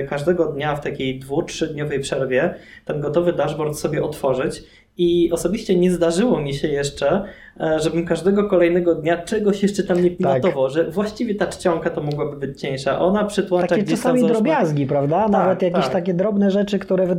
każdego 0.09 0.45
dnia 0.45 0.75
w 0.75 0.83
takiej 0.83 1.19
dwu, 1.19 1.43
trzydniowej 1.43 1.99
przerwie 1.99 2.55
ten 2.85 3.01
gotowy 3.01 3.33
dashboard 3.33 3.77
sobie 3.77 4.03
otworzyć 4.03 4.63
i 4.97 5.31
osobiście 5.31 5.75
nie 5.75 5.91
zdarzyło 5.91 6.41
mi 6.41 6.53
się 6.53 6.67
jeszcze, 6.67 7.23
e, 7.59 7.79
żebym 7.79 8.05
każdego 8.05 8.49
kolejnego 8.49 8.95
dnia 8.95 9.17
czegoś 9.17 9.63
jeszcze 9.63 9.83
tam 9.83 10.03
nie 10.03 10.11
pilotował, 10.11 10.63
tak. 10.63 10.73
że 10.73 10.91
właściwie 10.91 11.35
ta 11.35 11.47
czcionka 11.47 11.89
to 11.89 12.01
mogłaby 12.01 12.37
być 12.47 12.61
cieńsza. 12.61 12.99
Ona 12.99 13.23
przytłacza 13.23 13.67
Takie 13.67 13.83
gdzieś 13.83 13.99
czasami 13.99 14.27
drobiazgi, 14.27 14.85
prawda? 14.87 15.21
Tak, 15.21 15.31
Nawet 15.31 15.61
jakieś 15.61 15.83
tak. 15.83 15.93
takie 15.93 16.13
drobne 16.13 16.51
rzeczy, 16.51 16.79
które 16.79 17.15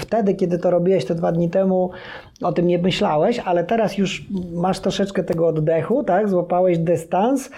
wtedy, 0.00 0.34
kiedy 0.34 0.58
to 0.58 0.70
robiłeś 0.70 1.04
te 1.04 1.14
dwa 1.14 1.32
dni 1.32 1.50
temu, 1.50 1.90
o 2.42 2.52
tym 2.52 2.66
nie 2.66 2.78
myślałeś, 2.78 3.38
ale 3.38 3.64
teraz 3.64 3.98
już 3.98 4.26
masz 4.52 4.80
troszeczkę 4.80 5.24
tego 5.24 5.46
oddechu, 5.46 6.04
tak? 6.04 6.28
Złapałeś 6.28 6.78
dystans 6.78 7.50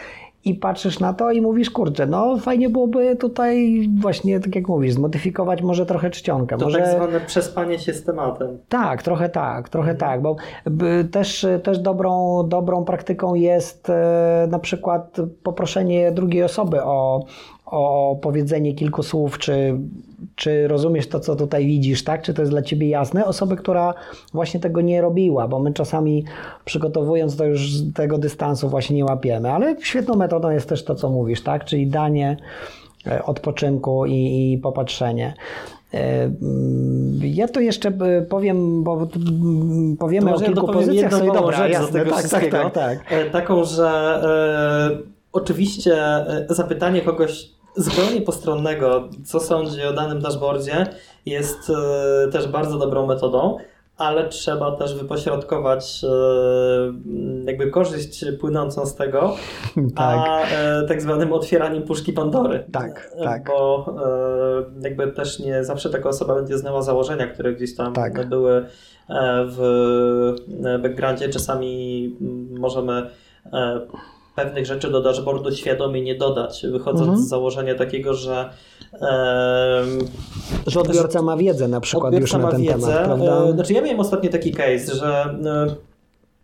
i 0.45 0.54
patrzysz 0.54 1.00
na 1.00 1.12
to 1.12 1.30
i 1.30 1.40
mówisz, 1.40 1.71
kurczę, 1.71 2.07
no 2.07 2.38
fajnie 2.38 2.68
byłoby 2.68 3.16
tutaj 3.16 3.83
właśnie, 4.00 4.40
tak 4.40 4.54
jak 4.54 4.68
mówisz, 4.68 4.92
zmodyfikować 4.92 5.62
może 5.62 5.87
trochę 5.87 6.11
czcionkę. 6.11 6.57
To 6.59 6.64
może... 6.64 6.78
tak 6.78 6.97
zwane 6.97 7.21
przespanie 7.21 7.78
się 7.78 7.92
z 7.92 8.04
tematem. 8.04 8.59
Tak, 8.68 9.02
trochę 9.02 9.28
tak, 9.28 9.68
trochę 9.68 9.90
mhm. 9.90 10.11
tak, 10.11 10.23
bo 10.23 10.37
też, 11.11 11.47
też 11.62 11.78
dobrą, 11.78 12.42
dobrą 12.49 12.85
praktyką 12.85 13.35
jest 13.35 13.90
e, 13.90 14.49
na 14.50 14.59
przykład 14.59 15.16
poproszenie 15.42 16.12
drugiej 16.12 16.42
osoby 16.42 16.83
o, 16.83 17.25
o 17.70 18.16
powiedzenie 18.22 18.75
kilku 18.75 19.02
słów, 19.02 19.38
czy, 19.38 19.78
czy 20.37 20.68
rozumiesz 20.68 21.08
to, 21.08 21.20
co 21.20 21.37
tutaj 21.37 21.66
widzisz, 21.66 22.04
tak? 22.04 22.22
Czy 22.22 22.34
to 22.34 22.42
jest 22.42 22.52
dla 22.52 22.62
ciebie 22.62 22.88
jasne? 22.88 23.26
Osoby, 23.26 23.56
która 23.56 23.94
właśnie 24.32 24.60
tego 24.60 24.80
nie 24.80 25.00
robiła, 25.00 25.48
bo 25.48 25.58
my 25.58 25.72
czasami 25.72 26.25
przygotowując 26.64 27.37
to 27.37 27.44
już 27.44 27.68
tego 27.94 28.18
dystansu 28.18 28.68
właśnie 28.68 28.96
nie 28.96 29.04
łapiemy, 29.04 29.52
ale 29.52 29.76
świetną 29.80 30.14
metodą 30.14 30.50
jest 30.50 30.68
też 30.68 30.84
to, 30.84 30.94
co 30.94 31.10
mówisz, 31.10 31.42
tak? 31.42 31.64
Czyli 31.64 31.87
danie 31.87 32.37
e, 33.06 33.25
odpoczynku 33.25 34.06
i, 34.06 34.52
i 34.52 34.58
popatrzenie. 34.58 35.34
E, 35.94 36.25
mm, 36.25 37.20
ja 37.22 37.48
to 37.48 37.60
jeszcze 37.60 37.88
e, 37.88 38.22
powiem, 38.22 38.82
bo 38.84 39.08
powiemy 39.98 40.34
o 40.34 40.40
kilku 40.40 40.66
pozycjach 40.66 41.14
sobie. 41.14 41.32
Dobra, 41.32 41.68
jasne, 41.68 41.88
z 41.88 41.92
tego 41.92 42.10
tak, 42.10 42.28
tak, 42.28 42.50
tak, 42.50 42.72
tak. 42.72 43.32
Taką, 43.32 43.64
że 43.64 44.20
oczywiście 45.32 45.96
zapytanie 46.48 47.00
kogoś 47.00 47.57
zupełnie 47.78 48.23
postronnego, 48.23 49.08
co 49.25 49.40
sądzi 49.40 49.82
o 49.82 49.92
danym 49.92 50.20
dashboardzie, 50.20 50.87
jest 51.26 51.70
e, 51.70 52.28
też 52.30 52.49
bardzo 52.49 52.78
dobrą 52.78 53.06
metodą, 53.06 53.56
ale 53.97 54.28
trzeba 54.28 54.76
też 54.76 54.94
wypośrodkować 54.94 56.04
e, 56.04 56.08
jakby 57.44 57.70
korzyść 57.70 58.25
płynącą 58.40 58.87
z 58.87 58.94
tego, 58.94 59.37
tak. 59.97 60.18
a 60.18 60.42
e, 60.42 60.87
tak 60.88 61.02
zwanym 61.02 61.32
otwieraniem 61.32 61.82
puszki 61.82 62.12
Pandory. 62.12 62.64
Tak, 62.73 63.11
tak. 63.25 63.47
Bo 63.47 63.94
jakby 64.82 65.12
też 65.12 65.38
nie 65.38 65.64
zawsze 65.64 65.90
taka 65.90 66.08
osoba 66.08 66.35
będzie 66.35 66.58
znała 66.58 66.82
założenia, 66.82 67.26
które 67.26 67.52
gdzieś 67.52 67.76
tam 67.76 67.92
tak. 67.92 68.28
były 68.28 68.66
w 69.47 70.35
backgroundzie. 70.82 71.28
Czasami 71.28 72.16
możemy 72.58 73.11
pewnych 74.38 74.66
rzeczy 74.66 74.90
do 74.90 75.02
dashboardu 75.02 75.52
świadomie 75.52 76.02
nie 76.02 76.14
dodać, 76.14 76.66
wychodząc 76.71 77.09
mhm. 77.09 77.18
z 77.18 77.28
założenia 77.28 77.75
takiego, 77.75 78.14
że 78.14 78.50
że 80.66 80.80
odbiorca 80.80 81.23
ma 81.23 81.37
wiedzę 81.37 81.68
na 81.68 81.80
przykład 81.80 82.14
już 82.14 82.33
na 82.33 82.50
ten 82.50 82.62
wiedzę. 82.62 82.87
temat, 82.87 83.04
prawda? 83.04 83.45
E, 83.45 83.52
znaczy 83.52 83.73
ja 83.73 83.83
miałem 83.83 84.00
ostatnio 84.00 84.30
taki 84.30 84.52
case, 84.52 84.95
że 84.95 85.38
e, 85.45 85.88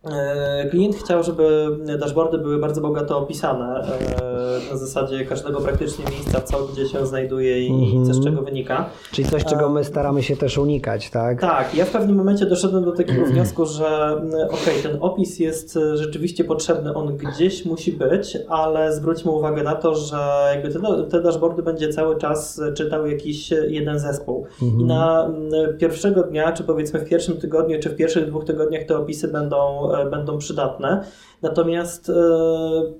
E, 0.05 0.69
klient 0.71 0.97
chciał, 0.97 1.23
żeby 1.23 1.77
dashboardy 1.99 2.39
były 2.39 2.59
bardzo 2.59 2.81
bogato 2.81 3.19
opisane 3.19 3.81
e, 3.81 4.34
na 4.71 4.77
zasadzie 4.77 5.25
każdego 5.25 5.61
praktycznie 5.61 6.05
miejsca, 6.11 6.41
co 6.41 6.65
gdzie 6.73 6.89
się 6.89 7.07
znajduje 7.07 7.67
i 7.67 7.71
mm 7.71 7.81
-hmm. 7.81 8.07
co 8.07 8.15
z 8.15 8.25
czego 8.25 8.43
wynika. 8.43 8.91
Czyli 9.13 9.29
coś, 9.29 9.45
czego 9.45 9.69
my 9.69 9.85
staramy 9.85 10.23
się 10.23 10.37
też 10.37 10.59
unikać, 10.59 11.11
tak? 11.11 11.41
Tak, 11.41 11.75
ja 11.75 11.85
w 11.85 11.91
pewnym 11.91 12.17
momencie 12.17 12.47
doszedłem 12.47 12.85
do 12.85 12.93
takiego 12.93 13.27
wniosku, 13.27 13.67
że 13.67 14.21
ok, 14.51 14.83
ten 14.83 14.97
opis 15.01 15.39
jest 15.39 15.79
rzeczywiście 15.95 16.45
potrzebny, 16.45 16.95
on 16.95 17.17
gdzieś 17.17 17.65
musi 17.65 17.93
być, 17.93 18.39
ale 18.49 18.93
zwróćmy 18.93 19.31
uwagę 19.31 19.63
na 19.63 19.75
to, 19.75 19.95
że 19.95 20.17
jakby 20.55 20.71
te, 20.71 20.81
te 21.11 21.23
dashboardy 21.23 21.63
będzie 21.63 21.89
cały 21.89 22.19
czas 22.19 22.61
czytał 22.75 23.07
jakiś 23.07 23.51
jeden 23.51 23.99
zespół. 23.99 24.47
Mm 24.63 24.75
-hmm. 24.75 24.81
I 24.81 24.85
na 24.85 25.31
pierwszego 25.79 26.23
dnia, 26.23 26.53
czy 26.53 26.65
powiedzmy 26.65 27.01
w 27.01 27.09
pierwszym 27.09 27.37
tygodniu, 27.37 27.81
czy 27.81 27.91
w 27.91 27.97
pierwszych 27.97 28.27
dwóch 28.27 28.45
tygodniach 28.45 28.85
te 28.85 28.99
opisy 28.99 29.29
będą 29.29 29.85
E, 29.93 30.11
będą 30.11 30.39
przydatne. 30.39 31.05
Natomiast 31.43 32.11
e, 32.11 32.13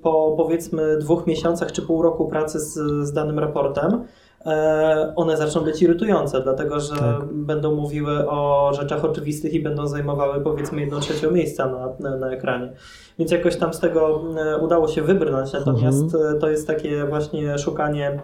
po 0.01 0.33
powiedzmy 0.37 0.97
dwóch 0.97 1.27
miesiącach 1.27 1.34
czy 1.73 1.81
pół 1.81 2.01
roku 2.01 2.27
pracy 2.27 2.59
z, 2.59 2.73
z 3.07 3.13
danym 3.13 3.39
raportem, 3.39 4.03
e, 4.45 5.13
one 5.15 5.37
zaczną 5.37 5.61
być 5.61 5.81
irytujące, 5.81 6.41
dlatego 6.41 6.79
że 6.79 6.95
tak. 6.95 7.33
będą 7.33 7.75
mówiły 7.75 8.29
o 8.29 8.71
rzeczach 8.73 9.05
oczywistych 9.05 9.53
i 9.53 9.59
będą 9.59 9.87
zajmowały 9.87 10.41
powiedzmy 10.41 10.81
jedną 10.81 10.99
trzecią 10.99 11.31
miejsca 11.31 11.65
na, 11.65 12.09
na, 12.09 12.17
na, 12.17 12.31
ekranie. 12.31 12.73
Więc 13.19 13.31
jakoś 13.31 13.55
tam 13.55 13.73
z 13.73 13.79
tego 13.79 14.21
udało 14.61 14.87
się 14.87 15.01
wybrnąć, 15.01 15.53
natomiast 15.53 16.03
mhm. 16.03 16.39
to 16.39 16.49
jest 16.49 16.67
takie 16.67 17.05
właśnie 17.05 17.57
szukanie 17.57 18.21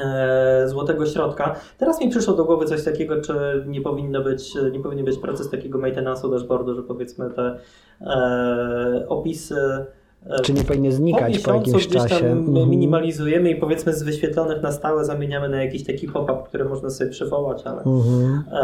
E, 0.00 0.68
złotego 0.68 1.06
środka. 1.06 1.54
Teraz 1.78 2.00
mi 2.00 2.10
przyszło 2.10 2.34
do 2.34 2.44
głowy 2.44 2.66
coś 2.66 2.84
takiego, 2.84 3.20
czy 3.20 3.64
nie 3.66 3.80
powinno 3.80 4.22
być, 4.22 4.54
nie 4.72 4.80
powinien 4.80 5.04
być 5.04 5.18
proces 5.18 5.50
takiego 5.50 5.78
maintenance'u 5.78 6.30
dashboardu, 6.30 6.74
że 6.74 6.82
powiedzmy 6.82 7.30
te 7.30 7.58
e, 8.00 9.04
opisy 9.08 9.86
Czy 10.42 10.52
nie 10.52 10.64
powinny 10.64 10.92
znikać 10.92 11.38
po, 11.38 11.50
po 11.50 11.56
jakimś 11.56 11.88
czasie. 11.88 12.26
mhm. 12.26 12.70
minimalizujemy 12.70 13.50
i 13.50 13.56
powiedzmy 13.56 13.92
z 13.92 14.02
wyświetlonych 14.02 14.62
na 14.62 14.72
stałe 14.72 15.04
zamieniamy 15.04 15.48
na 15.48 15.62
jakiś 15.62 15.84
taki 15.84 16.08
pop-up, 16.08 16.42
który 16.48 16.64
można 16.64 16.90
sobie 16.90 17.10
przywołać, 17.10 17.62
ale, 17.64 17.82
mhm. 17.82 18.44
e, 18.52 18.56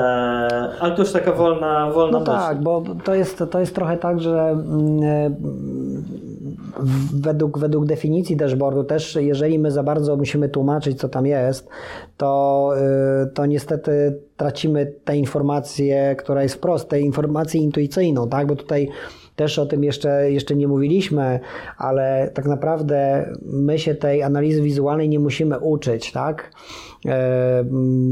ale 0.81 0.95
to 0.95 1.02
już 1.02 1.12
taka 1.12 1.33
wolna, 1.33 1.90
wolna 1.90 2.12
No 2.12 2.21
myśl. 2.21 2.33
tak, 2.33 2.62
bo 2.62 2.83
to 3.05 3.14
jest, 3.14 3.45
to 3.50 3.61
jest 3.61 3.75
trochę 3.75 3.97
tak, 3.97 4.21
że 4.21 4.49
mm, 4.50 5.02
e, 5.02 5.31
według, 7.14 7.59
według 7.59 7.87
definicji 7.87 8.37
dashboardu 8.37 8.85
też, 8.85 9.19
jeżeli 9.21 9.59
my 9.59 9.71
za 9.71 9.83
bardzo 9.83 10.17
musimy 10.17 10.49
tłumaczyć, 10.49 10.99
co 10.99 11.09
tam 11.09 11.26
jest, 11.26 11.69
to, 12.17 12.71
e, 12.76 13.26
to 13.26 13.47
niestety 13.47 14.21
tracimy 14.37 14.93
tę 15.05 15.17
informację, 15.17 16.17
która 16.19 16.43
jest 16.43 16.55
wprost, 16.55 16.88
tę 16.88 17.00
informację 17.00 17.61
intuicyjną, 17.61 18.29
tak? 18.29 18.47
Bo 18.47 18.57
tutaj 18.57 18.88
też 19.41 19.59
o 19.59 19.67
tym 19.67 19.85
jeszcze, 19.85 20.31
jeszcze 20.33 20.57
nie 20.57 20.69
mówiliśmy, 20.69 21.41
ale 21.79 22.31
tak 22.35 22.47
naprawdę 22.47 23.31
my 23.43 23.79
się 23.79 23.95
tej 23.95 24.23
analizy 24.23 24.63
wizualnej 24.63 25.09
nie 25.09 25.19
musimy 25.19 25.59
uczyć, 25.59 26.13
tak? 26.13 26.53
E, 27.07 27.64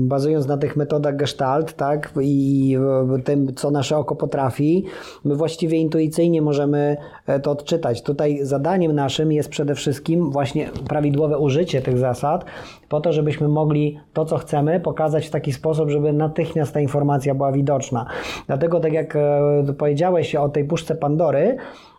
bazując 0.09 0.47
na 0.47 0.57
tych 0.57 0.77
metodach 0.77 1.17
gestalt, 1.17 1.73
tak, 1.73 2.13
i 2.21 2.77
tym, 3.25 3.55
co 3.55 3.71
nasze 3.71 3.97
oko 3.97 4.17
potrafi, 4.17 4.85
my 5.25 5.35
właściwie 5.35 5.79
intuicyjnie 5.79 6.43
możemy 6.43 6.97
e, 7.27 7.41
to 7.41 7.51
odczytać. 7.51 8.03
Tutaj 8.03 8.39
zadaniem 8.43 8.93
naszym 8.93 9.33
jest 9.33 9.49
przede 9.49 9.75
wszystkim 9.75 10.31
właśnie 10.31 10.71
prawidłowe 10.89 11.39
użycie 11.39 11.83
tych 11.83 11.99
zasad, 11.99 12.45
po 12.89 13.01
to, 13.01 13.13
żebyśmy 13.13 13.49
mogli 13.49 13.99
to, 14.13 14.25
co 14.25 14.39
chcemy, 14.39 14.81
pokazać 14.81 15.27
w 15.27 15.31
taki 15.31 15.53
sposób, 15.53 15.91
żeby 15.91 16.13
natychmiast 16.13 16.75
ta 16.75 16.81
informacja 16.81 17.35
była 17.35 17.53
widoczna. 17.53 18.07
Dlatego, 18.47 18.81
tak 18.81 18.93
jak 18.93 19.17
e, 19.17 19.75
powiedziałeś 19.79 20.35
o 20.35 20.49
tej 20.49 20.65
puszce 20.65 20.95
Pandory, 20.95 21.57
E, 21.57 21.57
e, 21.57 21.98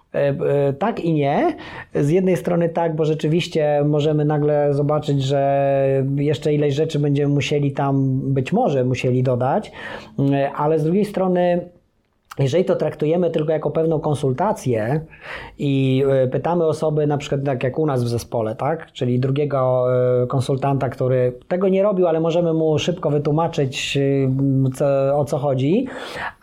tak 0.79 0.99
i 0.99 1.13
nie. 1.13 1.55
Z 1.95 2.09
jednej 2.09 2.37
strony 2.37 2.69
tak, 2.69 2.95
bo 2.95 3.05
rzeczywiście 3.05 3.83
możemy 3.85 4.25
nagle 4.25 4.73
zobaczyć, 4.73 5.23
że 5.23 6.03
jeszcze 6.15 6.53
ileś 6.53 6.73
rzeczy 6.73 6.99
będziemy 6.99 7.33
musieli 7.33 7.71
tam 7.71 8.19
być 8.33 8.53
może 8.53 8.83
musieli 8.83 9.23
dodać, 9.23 9.71
e, 10.31 10.51
ale 10.51 10.79
z 10.79 10.83
drugiej 10.83 11.05
strony 11.05 11.69
jeżeli 12.39 12.65
to 12.65 12.75
traktujemy 12.75 13.31
tylko 13.31 13.51
jako 13.51 13.71
pewną 13.71 13.99
konsultację 13.99 15.01
i 15.57 16.03
e, 16.09 16.27
pytamy 16.27 16.65
osoby, 16.65 17.07
na 17.07 17.17
przykład 17.17 17.43
tak 17.45 17.63
jak 17.63 17.79
u 17.79 17.85
nas 17.85 18.03
w 18.03 18.07
zespole, 18.07 18.55
tak? 18.55 18.91
czyli 18.91 19.19
drugiego 19.19 19.85
e, 20.23 20.27
konsultanta, 20.27 20.89
który 20.89 21.33
tego 21.47 21.69
nie 21.69 21.83
robił, 21.83 22.07
ale 22.07 22.19
możemy 22.19 22.53
mu 22.53 22.79
szybko 22.79 23.09
wytłumaczyć 23.09 23.97
e, 23.97 24.71
co, 24.73 24.85
o 25.19 25.25
co 25.25 25.37
chodzi, 25.37 25.87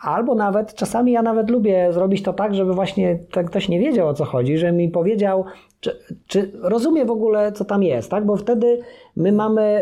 albo 0.01 0.35
nawet 0.35 0.75
czasami 0.75 1.11
ja 1.11 1.21
nawet 1.21 1.49
lubię 1.49 1.93
zrobić 1.93 2.23
to 2.23 2.33
tak, 2.33 2.55
żeby 2.55 2.73
właśnie 2.73 3.19
ktoś 3.47 3.69
nie 3.69 3.79
wiedział 3.79 4.07
o 4.07 4.13
co 4.13 4.25
chodzi, 4.25 4.57
że 4.57 4.71
mi 4.71 4.89
powiedział, 4.89 5.45
czy, 5.79 5.97
czy 6.27 6.51
rozumie 6.61 7.05
w 7.05 7.11
ogóle, 7.11 7.51
co 7.51 7.65
tam 7.65 7.83
jest, 7.83 8.11
tak? 8.11 8.25
Bo 8.25 8.35
wtedy 8.35 8.79
my 9.15 9.31
mamy 9.31 9.81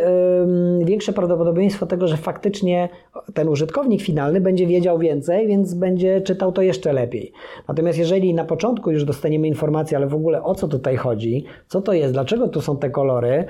y, 0.82 0.86
większe 0.86 1.14
prawdopodobieństwo 1.14 1.86
tego, 1.86 2.08
że 2.08 2.18
faktycznie 2.18 2.90
ten 3.34 3.50
użytkownik 3.50 4.02
finalny 4.02 4.42
będzie 4.42 4.68
wiedział 4.68 5.00
więcej, 5.00 5.48
więc 5.48 5.74
będzie 5.74 6.22
czytał 6.22 6.52
to 6.52 6.62
jeszcze 6.62 6.94
lepiej. 6.94 7.32
Natomiast 7.68 8.00
jeżeli 8.00 8.34
na 8.34 8.46
początku 8.46 8.92
już 8.92 9.04
dostaniemy 9.04 9.48
informację, 9.48 9.98
ale 9.98 10.08
w 10.08 10.16
ogóle 10.16 10.44
o 10.44 10.56
co 10.56 10.68
tutaj 10.68 10.96
chodzi, 10.96 11.46
co 11.68 11.82
to 11.82 11.94
jest, 11.94 12.14
dlaczego 12.14 12.48
tu 12.48 12.62
są 12.62 12.78
te 12.78 12.90
kolory, 12.90 13.46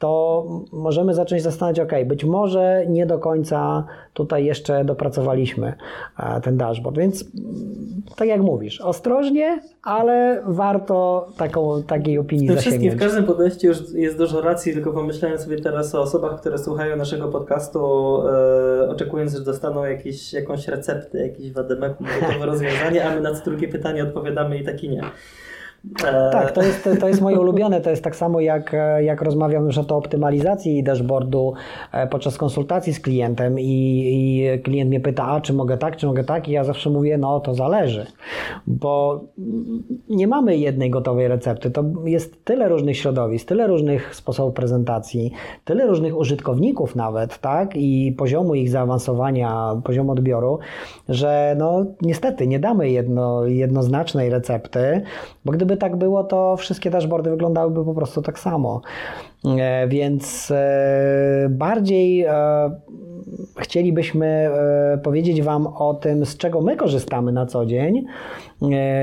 to 0.00 0.44
możemy 0.72 1.14
zacząć 1.14 1.42
zastanawiać, 1.42 1.80
ok, 1.80 1.92
być 2.06 2.24
może 2.24 2.84
nie 2.88 3.06
do 3.06 3.18
końca 3.18 3.84
tutaj 4.14 4.44
jeszcze 4.44 4.84
dopracowaliśmy 4.84 5.74
e, 6.18 6.40
ten 6.40 6.56
dashboard, 6.56 6.98
więc 6.98 7.24
tak 8.16 8.28
jak 8.28 8.40
mówisz, 8.40 8.80
ostrożnie, 8.80 9.60
ale 9.82 10.42
warto 10.46 11.28
taką, 11.36 11.82
takiej 11.82 12.18
opinii 12.18 12.48
zasięgnąć. 12.48 12.94
W 12.94 12.98
każdym 12.98 13.24
podejściu 13.24 13.66
już 13.66 13.78
jest 13.94 14.18
dużo 14.18 14.40
racji, 14.40 14.72
tylko 14.72 14.92
pomyślałem 14.92 15.38
sobie 15.38 15.60
teraz 15.60 15.94
o 15.94 16.02
osobach, 16.02 16.40
które 16.40 16.58
słuchają 16.58 16.96
naszego 16.96 17.28
podcastu, 17.28 17.80
e, 18.26 18.88
oczekując, 18.88 19.32
że 19.32 19.40
dostaną 19.40 19.84
jakieś, 19.84 20.32
jakąś 20.32 20.68
receptę, 20.68 21.18
jakiś 21.18 21.52
wademek, 21.52 21.92
gotowe 22.20 22.46
rozwiązanie, 22.46 23.08
a 23.08 23.14
my 23.14 23.20
na 23.20 23.34
to 23.34 23.44
drugie 23.44 23.68
pytanie 23.68 24.02
odpowiadamy 24.02 24.58
i 24.58 24.64
tak 24.64 24.84
i 24.84 24.88
nie. 24.88 25.02
E, 26.06 26.30
tak, 26.32 26.52
to 26.52 26.62
jest, 26.62 26.88
to 27.00 27.08
jest 27.08 27.20
moje 27.20 27.40
ulubione. 27.44 27.80
To 27.80 27.90
jest 27.90 28.04
tak 28.04 28.16
samo 28.16 28.40
jak, 28.40 28.76
jak 29.00 29.22
rozmawiam 29.22 29.66
już 29.66 29.78
o 29.78 29.96
optymalizacji 29.96 30.82
dashboardu 30.82 31.52
e, 31.92 32.06
podczas 32.06 32.36
konsultacji 32.36 32.94
z 32.94 33.00
klientem 33.00 33.60
i, 33.60 33.64
i 33.64 34.62
klient 34.62 34.90
mnie 34.90 35.00
pyta, 35.00 35.26
a 35.26 35.40
czy 35.40 35.52
mogę 35.52 35.78
tak, 35.78 35.96
czy 35.96 36.06
mogę 36.06 36.24
tak 36.24 36.48
i 36.48 36.52
ja 36.52 36.64
zawsze 36.64 36.90
mówię, 36.90 37.18
no 37.18 37.40
to 37.40 37.54
zależy, 37.54 38.06
bo 38.66 39.20
nie 40.08 40.26
mamy 40.26 40.56
jednej 40.56 40.90
gotowej 40.90 41.28
recepty. 41.28 41.70
To 41.70 41.84
jest 42.04 42.44
tyle 42.44 42.68
różnych 42.68 42.96
środowisk, 42.96 43.48
tyle 43.48 43.66
różnych 43.66 44.14
sposobów 44.14 44.54
prezentacji, 44.54 45.32
tyle 45.64 45.86
różnych 45.86 46.16
użytkowników 46.16 46.96
nawet, 46.96 47.38
tak, 47.38 47.76
i 47.76 48.14
poziomu 48.18 48.54
ich 48.54 48.70
zaawansowania, 48.70 49.76
poziomu 49.84 50.12
odbioru, 50.12 50.58
że 51.08 51.56
no 51.58 51.86
niestety 52.02 52.46
nie 52.46 52.58
damy 52.58 52.90
jedno, 52.90 53.46
jednoznacznej 53.46 54.30
recepty, 54.30 55.02
bo 55.44 55.52
gdyby 55.52 55.69
tak 55.76 55.96
było, 55.96 56.24
to 56.24 56.56
wszystkie 56.56 56.90
dashboardy 56.90 57.30
wyglądałyby 57.30 57.84
po 57.84 57.94
prostu 57.94 58.22
tak 58.22 58.38
samo. 58.38 58.80
E, 59.44 59.88
więc 59.88 60.50
e, 60.50 61.46
bardziej 61.50 62.22
e, 62.22 62.32
chcielibyśmy 63.58 64.50
powiedzieć 65.02 65.42
Wam 65.42 65.66
o 65.66 65.94
tym, 65.94 66.26
z 66.26 66.36
czego 66.36 66.60
my 66.60 66.76
korzystamy 66.76 67.32
na 67.32 67.46
co 67.46 67.66
dzień, 67.66 68.04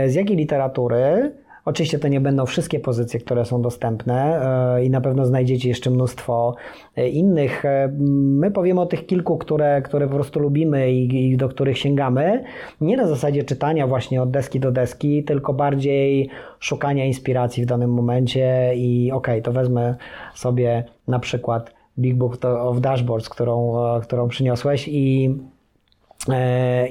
z 0.08 0.16
jakiej 0.16 0.38
literatury, 0.38 1.32
Oczywiście 1.68 2.00
to 2.00 2.08
nie 2.08 2.22
będą 2.22 2.46
wszystkie 2.46 2.80
pozycje, 2.80 3.20
które 3.20 3.46
są 3.46 3.62
dostępne 3.62 4.42
e, 4.76 4.86
i 4.86 4.90
na 4.90 5.02
pewno 5.02 5.26
znajdziecie 5.26 5.70
jeszcze 5.70 5.90
mnóstwo 5.90 6.56
e, 6.96 7.10
innych. 7.10 7.66
E, 7.66 7.92
my 8.00 8.52
powiemy 8.52 8.82
o 8.82 8.86
tych 8.86 9.06
kilku, 9.06 9.38
które, 9.38 9.82
które 9.82 10.08
po 10.08 10.16
prostu 10.16 10.40
lubimy 10.40 10.92
i, 10.92 11.32
i 11.32 11.38
do 11.38 11.50
których 11.50 11.78
sięgamy. 11.78 12.44
Nie 12.82 12.98
na 12.98 13.08
zasadzie 13.08 13.44
czytania 13.44 13.88
właśnie 13.88 14.22
od 14.22 14.32
deski 14.32 14.60
do 14.60 14.72
deski, 14.72 15.24
tylko 15.24 15.54
bardziej 15.54 16.30
szukania 16.60 17.06
inspiracji 17.06 17.64
w 17.64 17.66
danym 17.66 17.94
momencie 17.94 18.74
i 18.76 19.12
okej, 19.12 19.36
okay, 19.36 19.42
to 19.42 19.52
wezmę 19.52 19.96
sobie 20.36 20.84
na 21.08 21.20
przykład 21.20 21.74
Big 22.00 22.16
Book 22.16 22.46
of 22.46 22.82
Dashboards, 22.82 23.30
którą, 23.30 23.76
którą 24.02 24.28
przyniosłeś 24.28 24.88
i 24.88 25.36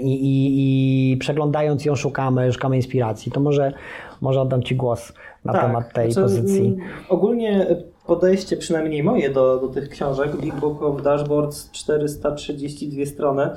i, 0.01 0.15
i, 0.15 1.13
i, 1.13 1.17
przeglądając 1.17 1.85
ją 1.85 1.97
szukamy, 1.97 2.53
szukamy 2.53 2.77
inspiracji. 2.77 3.33
To 3.33 3.41
może 3.41 3.73
może 4.21 4.41
oddam 4.41 4.63
Ci 4.63 4.77
głos 4.77 5.13
na 5.45 5.53
tak, 5.53 5.63
temat 5.63 5.93
tej 5.93 6.13
znaczy, 6.13 6.25
pozycji. 6.25 6.67
Mm, 6.67 6.81
ogólnie 7.09 7.67
podejście, 8.07 8.57
przynajmniej 8.57 9.03
moje 9.03 9.31
do, 9.31 9.59
do 9.59 9.69
tych 9.69 9.89
książek, 9.89 10.37
Big 10.37 10.55
Book 10.55 10.83
of 10.83 11.03
Dashboards, 11.03 11.71
432 11.71 13.07
strony. 13.07 13.51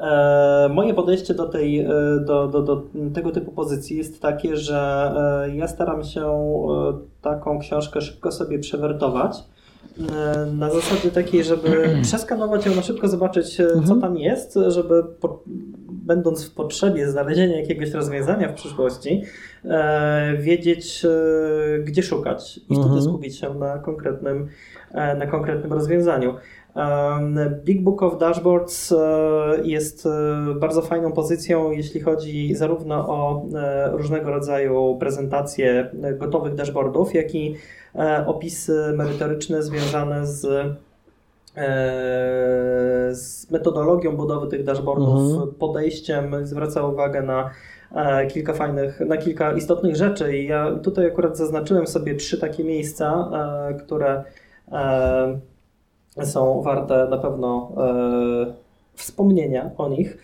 E, 0.00 0.70
moje 0.74 0.94
podejście 0.94 1.34
do, 1.34 1.48
tej, 1.48 1.80
e, 1.80 1.88
do, 2.26 2.48
do, 2.48 2.62
do 2.62 2.82
tego 3.14 3.30
typu 3.30 3.52
pozycji 3.52 3.96
jest 3.96 4.22
takie, 4.22 4.56
że 4.56 5.12
e, 5.46 5.56
ja 5.56 5.68
staram 5.68 6.04
się 6.04 6.26
e, 6.26 6.92
taką 7.22 7.58
książkę 7.58 8.00
szybko 8.00 8.32
sobie 8.32 8.58
przewertować 8.58 9.38
e, 9.38 9.53
na 10.52 10.70
zasadzie 10.70 11.10
takiej, 11.10 11.44
żeby 11.44 11.88
przeskanować 12.02 12.66
ją 12.66 12.74
na 12.74 12.82
szybko, 12.82 13.08
zobaczyć 13.08 13.56
co 13.56 13.62
mhm. 13.62 14.00
tam 14.00 14.16
jest, 14.16 14.58
żeby 14.68 15.04
po, 15.20 15.42
będąc 16.06 16.44
w 16.44 16.54
potrzebie 16.54 17.10
znalezienia 17.10 17.60
jakiegoś 17.60 17.90
rozwiązania 17.90 18.48
w 18.48 18.54
przyszłości, 18.54 19.22
e, 19.64 20.36
wiedzieć, 20.38 21.04
e, 21.04 21.78
gdzie 21.78 22.02
szukać 22.02 22.56
i 22.56 22.74
wtedy 22.74 22.80
mhm. 22.80 23.02
skupić 23.02 23.38
się 23.38 23.54
na 23.54 23.78
konkretnym, 23.78 24.48
e, 24.92 25.16
na 25.16 25.26
konkretnym 25.26 25.72
rozwiązaniu. 25.72 26.34
Big 27.64 27.82
Book 27.82 28.02
of 28.02 28.18
Dashboards 28.18 28.94
jest 29.62 30.08
bardzo 30.56 30.82
fajną 30.82 31.12
pozycją, 31.12 31.70
jeśli 31.70 32.00
chodzi 32.00 32.54
zarówno 32.54 33.08
o 33.08 33.46
różnego 33.92 34.30
rodzaju 34.30 34.96
prezentacje 35.00 35.90
gotowych 36.18 36.54
dashboardów, 36.54 37.14
jak 37.14 37.34
i 37.34 37.56
opisy 38.26 38.92
merytoryczne 38.96 39.62
związane 39.62 40.26
z 40.26 40.46
E, 41.56 43.14
z 43.14 43.50
metodologią 43.50 44.16
budowy 44.16 44.46
tych 44.46 44.64
dashboardów, 44.64 45.32
mhm. 45.32 45.54
podejściem, 45.54 46.46
zwraca 46.46 46.86
uwagę 46.86 47.22
na 47.22 47.50
e, 47.94 48.26
kilka 48.26 48.52
fajnych, 48.52 49.00
na 49.00 49.16
kilka 49.16 49.52
istotnych 49.52 49.96
rzeczy 49.96 50.36
i 50.38 50.46
ja 50.46 50.74
tutaj 50.82 51.06
akurat 51.06 51.36
zaznaczyłem 51.36 51.86
sobie 51.86 52.14
trzy 52.14 52.40
takie 52.40 52.64
miejsca, 52.64 53.30
e, 53.70 53.74
które 53.74 54.24
są 56.22 56.62
warte 56.62 57.06
na 57.10 57.18
pewno 57.18 57.72
wspomnienia 58.94 59.70
o 59.76 59.88
nich. 59.88 60.18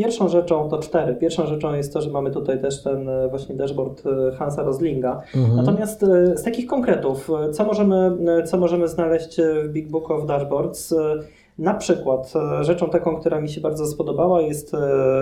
Pierwszą 0.00 0.28
rzeczą 0.28 0.68
to 0.68 0.78
cztery. 0.78 1.14
Pierwszą 1.14 1.46
rzeczą 1.46 1.74
jest 1.74 1.92
to, 1.92 2.00
że 2.00 2.10
mamy 2.10 2.30
tutaj 2.30 2.60
też 2.60 2.82
ten 2.82 3.08
e, 3.08 3.28
właśnie 3.28 3.54
dashboard 3.54 4.02
e, 4.06 4.36
Hansa 4.36 4.62
Roslinga. 4.62 5.22
Mhm. 5.36 5.56
Natomiast 5.56 6.02
e, 6.02 6.36
z 6.36 6.42
takich 6.42 6.66
konkretów, 6.66 7.30
co 7.52 7.64
możemy, 7.64 8.16
co 8.44 8.58
możemy 8.58 8.88
znaleźć 8.88 9.40
w 9.64 9.68
Big 9.68 9.88
Book 9.88 10.10
of 10.10 10.26
Dashboards? 10.26 10.94
Na 11.58 11.74
przykład 11.74 12.32
rzeczą 12.60 12.90
taką, 12.90 13.16
która 13.16 13.40
mi 13.40 13.48
się 13.48 13.60
bardzo 13.60 13.86
spodobała 13.86 14.40
jest 14.40 14.76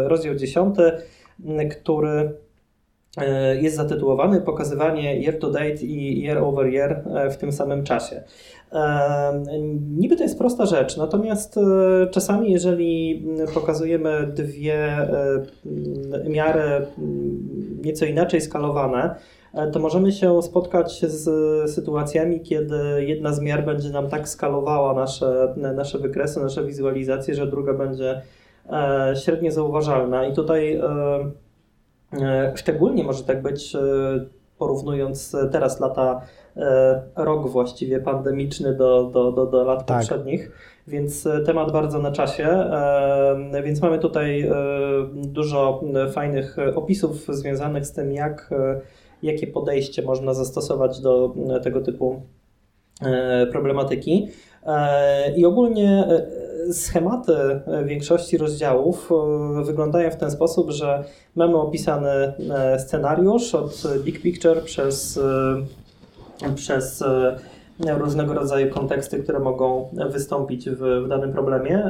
rozdział 0.04 0.34
10, 0.34 0.76
który 1.70 2.32
jest 3.60 3.76
zatytułowany 3.76 4.40
Pokazywanie 4.40 5.20
year 5.20 5.38
to 5.38 5.50
date 5.50 5.74
i 5.82 6.24
year 6.26 6.38
over 6.38 6.66
year 6.66 7.04
w 7.30 7.36
tym 7.36 7.52
samym 7.52 7.84
czasie. 7.84 8.22
Niby 9.96 10.16
to 10.16 10.22
jest 10.22 10.38
prosta 10.38 10.66
rzecz, 10.66 10.96
natomiast 10.96 11.58
czasami, 12.10 12.52
jeżeli 12.52 13.24
pokazujemy 13.54 14.32
dwie 14.34 14.96
miary 16.28 16.86
nieco 17.82 18.04
inaczej 18.04 18.40
skalowane, 18.40 19.14
E, 19.54 19.70
to 19.70 19.80
możemy 19.80 20.12
się 20.12 20.42
spotkać 20.42 21.00
z 21.00 21.70
sytuacjami, 21.70 22.40
kiedy 22.40 23.04
jedna 23.04 23.32
z 23.32 23.40
miar 23.40 23.64
będzie 23.64 23.90
nam 23.90 24.08
tak 24.08 24.28
skalowała 24.28 24.94
nasze, 24.94 25.54
nasze 25.56 25.98
wykresy, 25.98 26.40
nasze 26.40 26.64
wizualizacje, 26.64 27.34
że 27.34 27.46
druga 27.46 27.74
będzie 27.74 28.22
e, 28.70 29.14
średnio 29.16 29.52
zauważalna. 29.52 30.26
I 30.26 30.32
tutaj 30.32 30.74
e, 30.74 30.82
szczególnie 32.54 33.04
może 33.04 33.24
tak 33.24 33.42
być, 33.42 33.76
porównując 34.58 35.36
teraz 35.52 35.80
lata, 35.80 36.20
rok 37.16 37.48
właściwie 37.48 38.00
pandemiczny 38.00 38.74
do, 38.74 39.04
do, 39.04 39.32
do, 39.32 39.46
do 39.46 39.64
lat 39.64 39.86
tak. 39.86 39.98
poprzednich, 39.98 40.50
więc 40.86 41.28
temat 41.46 41.72
bardzo 41.72 41.98
na 41.98 42.12
czasie. 42.12 42.70
Więc 43.64 43.82
mamy 43.82 43.98
tutaj 43.98 44.50
dużo 45.14 45.80
fajnych 46.12 46.56
opisów 46.74 47.26
związanych 47.28 47.86
z 47.86 47.92
tym, 47.92 48.12
jak 48.12 48.50
jakie 49.22 49.46
podejście 49.46 50.02
można 50.02 50.34
zastosować 50.34 51.00
do 51.00 51.34
e, 51.56 51.60
tego 51.60 51.80
typu 51.80 52.22
e, 53.02 53.46
problematyki. 53.46 54.28
E, 54.66 55.36
I 55.36 55.44
ogólnie 55.44 56.04
schematy 56.72 57.60
większości 57.84 58.38
rozdziałów 58.38 59.10
wyglądają 59.64 60.10
w 60.10 60.16
ten 60.16 60.30
sposób, 60.30 60.70
że 60.70 61.04
mamy 61.36 61.56
opisany 61.56 62.32
scenariusz 62.78 63.54
od 63.54 63.82
big 64.04 64.22
picture 64.22 64.62
przez, 64.64 65.20
przez 66.54 67.04
różnego 67.98 68.34
rodzaju 68.34 68.74
konteksty, 68.74 69.18
które 69.22 69.38
mogą 69.38 69.88
wystąpić 70.10 70.70
w, 70.70 71.02
w 71.04 71.08
danym 71.08 71.32
problemie, 71.32 71.82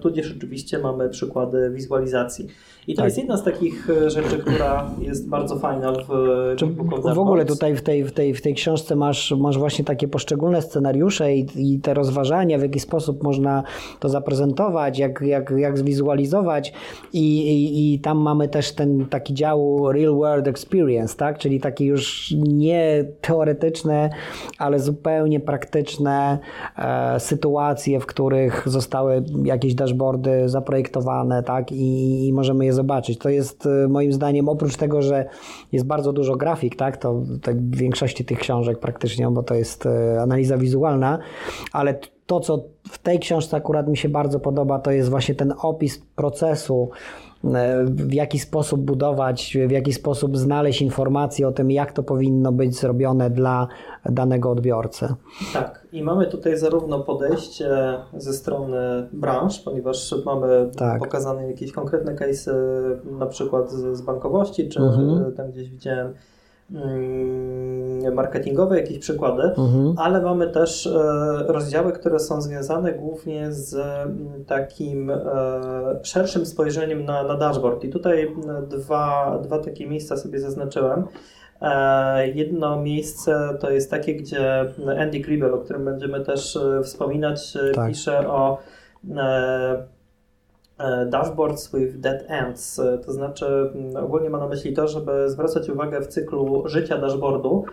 tudzież 0.00 0.34
oczywiście 0.36 0.78
mamy 0.78 1.08
przykłady 1.08 1.70
wizualizacji. 1.70 2.46
I 2.86 2.94
to 2.94 2.96
tak. 2.96 3.04
jest 3.04 3.18
jedna 3.18 3.36
z 3.36 3.44
takich 3.44 3.90
e, 3.90 4.10
rzeczy, 4.10 4.38
która 4.38 4.90
jest 5.00 5.28
bardzo 5.28 5.58
fajna 5.58 5.92
w 5.92 6.08
Czy 6.56 6.66
W 7.14 7.18
ogóle 7.18 7.44
tutaj 7.44 7.76
w 7.76 7.82
tej, 7.82 8.04
w 8.04 8.12
tej, 8.12 8.34
w 8.34 8.42
tej 8.42 8.54
książce 8.54 8.96
masz, 8.96 9.34
masz 9.38 9.58
właśnie 9.58 9.84
takie 9.84 10.08
poszczególne 10.08 10.62
scenariusze 10.62 11.34
i, 11.34 11.46
i 11.56 11.80
te 11.80 11.94
rozważania, 11.94 12.58
w 12.58 12.62
jaki 12.62 12.80
sposób 12.80 13.22
można 13.22 13.62
to 14.00 14.08
zaprezentować, 14.08 14.98
jak, 14.98 15.20
jak, 15.20 15.54
jak 15.56 15.78
zwizualizować 15.78 16.72
i, 17.12 17.38
i, 17.38 17.94
i 17.94 18.00
tam 18.00 18.18
mamy 18.18 18.48
też 18.48 18.72
ten 18.72 19.06
taki 19.06 19.34
dział 19.34 19.92
Real 19.92 20.14
World 20.14 20.48
Experience, 20.48 21.16
tak? 21.16 21.38
czyli 21.38 21.60
takie 21.60 21.84
już 21.84 22.34
nie 22.38 23.04
teoretyczne, 23.20 24.10
ale 24.58 24.80
zupełnie 24.80 25.07
praktyczne 25.40 26.38
e, 26.78 27.20
sytuacje, 27.20 28.00
w 28.00 28.06
których 28.06 28.62
zostały 28.66 29.24
jakieś 29.44 29.74
dashboardy 29.74 30.48
zaprojektowane 30.48 31.42
tak? 31.42 31.72
I, 31.72 32.26
i 32.26 32.32
możemy 32.32 32.64
je 32.64 32.72
zobaczyć. 32.72 33.18
To 33.18 33.28
jest 33.28 33.66
y, 33.66 33.88
moim 33.88 34.12
zdaniem, 34.12 34.48
oprócz 34.48 34.76
tego, 34.76 35.02
że 35.02 35.28
jest 35.72 35.86
bardzo 35.86 36.12
dużo 36.12 36.36
grafik, 36.36 36.76
tak, 36.76 36.96
to 36.96 37.22
tak 37.42 37.56
w 37.60 37.76
większości 37.76 38.24
tych 38.24 38.38
książek 38.38 38.78
praktycznie, 38.78 39.30
bo 39.30 39.42
to 39.42 39.54
jest 39.54 39.86
y, 39.86 40.20
analiza 40.20 40.58
wizualna, 40.58 41.18
ale 41.72 41.98
to, 42.26 42.40
co 42.40 42.64
w 42.90 42.98
tej 42.98 43.18
książce 43.18 43.56
akurat 43.56 43.88
mi 43.88 43.96
się 43.96 44.08
bardzo 44.08 44.40
podoba, 44.40 44.78
to 44.78 44.90
jest 44.90 45.10
właśnie 45.10 45.34
ten 45.34 45.54
opis 45.62 45.98
procesu, 46.16 46.90
w 47.84 48.12
jaki 48.12 48.38
sposób 48.38 48.80
budować, 48.80 49.56
w 49.68 49.70
jaki 49.70 49.92
sposób 49.92 50.36
znaleźć 50.36 50.82
informacje 50.82 51.48
o 51.48 51.52
tym, 51.52 51.70
jak 51.70 51.92
to 51.92 52.02
powinno 52.02 52.52
być 52.52 52.76
zrobione 52.76 53.30
dla 53.30 53.68
danego 54.04 54.50
odbiorcy. 54.50 55.14
Tak, 55.52 55.86
i 55.92 56.02
mamy 56.02 56.26
tutaj 56.26 56.56
zarówno 56.56 57.00
podejście 57.00 57.68
ze 58.16 58.32
strony 58.32 59.08
branż, 59.12 59.60
ponieważ 59.60 60.14
mamy 60.24 60.70
tak. 60.76 60.98
pokazane 60.98 61.46
jakieś 61.46 61.72
konkretne 61.72 62.14
case, 62.14 62.54
na 63.18 63.26
przykład 63.26 63.70
z 63.72 64.02
bankowości, 64.02 64.68
czy 64.68 64.80
mhm. 64.80 65.32
tam 65.32 65.50
gdzieś 65.50 65.70
widziałem 65.70 66.14
marketingowe, 68.14 68.80
jakieś 68.80 68.98
przykłady, 68.98 69.42
mhm. 69.42 69.94
ale 69.96 70.22
mamy 70.22 70.50
też 70.50 70.86
e, 70.86 70.90
rozdziały, 71.46 71.92
które 71.92 72.18
są 72.18 72.40
związane 72.40 72.92
głównie 72.92 73.52
z 73.52 73.74
mm, 73.74 74.44
takim 74.44 75.10
e, 75.10 75.20
szerszym 76.02 76.46
spojrzeniem 76.46 77.04
na, 77.04 77.22
na 77.22 77.34
dashboard. 77.34 77.84
I 77.84 77.90
tutaj 77.90 78.36
dwa, 78.68 79.38
dwa 79.42 79.58
takie 79.58 79.88
miejsca 79.88 80.16
sobie 80.16 80.40
zaznaczyłem. 80.40 81.04
E, 81.62 82.28
jedno 82.28 82.82
miejsce 82.82 83.56
to 83.60 83.70
jest 83.70 83.90
takie, 83.90 84.14
gdzie 84.14 84.72
Andy 84.98 85.20
Kribel, 85.20 85.54
o 85.54 85.58
którym 85.58 85.84
będziemy 85.84 86.20
też 86.20 86.58
wspominać, 86.82 87.58
tak. 87.74 87.88
pisze 87.88 88.28
o 88.28 88.58
dashboards 91.06 91.72
with 91.72 92.00
dead 92.00 92.24
ends, 92.28 92.78
e, 92.78 92.98
to 92.98 93.12
znaczy 93.12 93.46
mm, 93.74 94.04
ogólnie 94.04 94.30
ma 94.30 94.38
na 94.38 94.48
myśli 94.48 94.72
to, 94.72 94.88
żeby 94.88 95.30
zwracać 95.30 95.68
uwagę 95.68 96.00
w 96.00 96.06
cyklu 96.06 96.68
życia 96.68 96.98
dashboardu, 96.98 97.64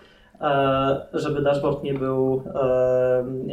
e, 0.42 1.08
żeby 1.14 1.42
dashboard 1.42 1.84
nie 1.84 1.94
był, 1.94 2.44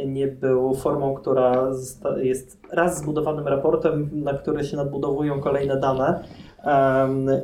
nie 0.05 0.27
był 0.27 0.75
formą, 0.75 1.13
która 1.13 1.71
jest 2.17 2.59
raz 2.71 2.97
zbudowanym 2.97 3.47
raportem, 3.47 4.09
na 4.13 4.33
który 4.33 4.63
się 4.63 4.77
nadbudowują 4.77 5.41
kolejne 5.41 5.79
dane. 5.79 6.23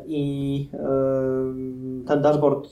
I 0.05 0.69
ten 2.07 2.21
dashboard 2.21 2.69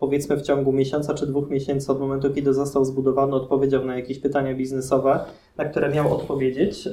powiedzmy 0.00 0.36
w 0.36 0.42
ciągu 0.42 0.72
miesiąca 0.72 1.14
czy 1.14 1.26
dwóch 1.26 1.50
miesięcy 1.50 1.92
od 1.92 2.00
momentu, 2.00 2.30
kiedy 2.30 2.54
został 2.54 2.84
zbudowany, 2.84 3.34
odpowiedział 3.34 3.84
na 3.84 3.96
jakieś 3.96 4.18
pytania 4.18 4.54
biznesowe, 4.54 5.20
na 5.56 5.64
które 5.64 5.88
miał 5.88 6.14
odpowiedzieć. 6.14 6.86
E, 6.86 6.92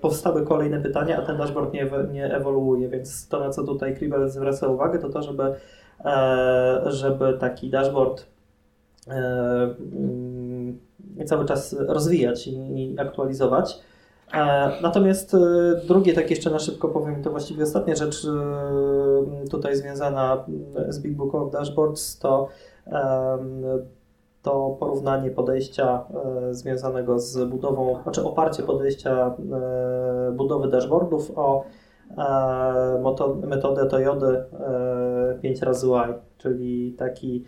powstały 0.00 0.46
kolejne 0.46 0.80
pytania, 0.80 1.18
a 1.18 1.26
ten 1.26 1.38
dashboard 1.38 1.72
nie, 1.72 1.90
nie 2.12 2.34
ewoluuje, 2.34 2.88
więc 2.88 3.28
to, 3.28 3.40
na 3.40 3.50
co 3.50 3.64
tutaj 3.64 3.96
Kribel 3.96 4.30
zwraca 4.30 4.68
uwagę, 4.68 4.98
to 4.98 5.08
to, 5.08 5.22
żeby, 5.22 5.54
e, 6.04 6.82
żeby 6.86 7.38
taki 7.40 7.70
dashboard 7.70 8.26
e, 9.08 9.12
mm, 9.92 10.78
cały 11.26 11.44
czas 11.44 11.76
rozwijać 11.88 12.46
i 12.46 12.96
aktualizować. 12.98 13.78
Natomiast 14.82 15.36
drugie, 15.86 16.14
tak 16.14 16.30
jeszcze 16.30 16.50
na 16.50 16.58
szybko 16.58 16.88
powiem, 16.88 17.22
to 17.22 17.30
właściwie 17.30 17.62
ostatnia 17.62 17.94
rzecz 17.94 18.26
tutaj 19.50 19.76
związana 19.76 20.44
z 20.88 20.98
Big 20.98 21.16
Book 21.16 21.34
of 21.34 21.52
Dashboards, 21.52 22.18
to, 22.18 22.48
to 24.42 24.76
porównanie 24.80 25.30
podejścia 25.30 26.04
związanego 26.50 27.18
z 27.18 27.48
budową, 27.48 28.02
znaczy 28.02 28.24
oparcie 28.24 28.62
podejścia 28.62 29.36
budowy 30.32 30.68
dashboardów 30.68 31.32
o 31.36 31.64
metodę 33.46 33.86
Toyody 33.86 34.44
5 35.42 35.62
razy 35.62 35.86
Y, 35.86 35.90
czyli 36.38 36.92
taki 36.92 37.44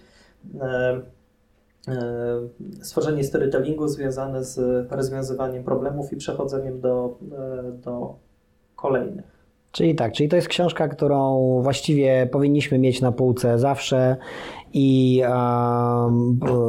E, 1.88 2.48
stworzenie 2.82 3.24
storytellingu 3.24 3.88
związane 3.88 4.44
z 4.44 4.86
rozwiązywaniem 4.92 5.64
problemów 5.64 6.12
i 6.12 6.16
przechodzeniem 6.16 6.80
do, 6.80 7.18
e, 7.38 7.72
do 7.72 8.14
kolejnych. 8.76 9.39
Czyli 9.72 9.94
tak, 9.94 10.12
czyli 10.12 10.28
to 10.28 10.36
jest 10.36 10.48
książka, 10.48 10.88
którą 10.88 11.60
właściwie 11.62 12.28
powinniśmy 12.32 12.78
mieć 12.78 13.00
na 13.00 13.12
półce 13.12 13.58
zawsze 13.58 14.16
i 14.72 15.22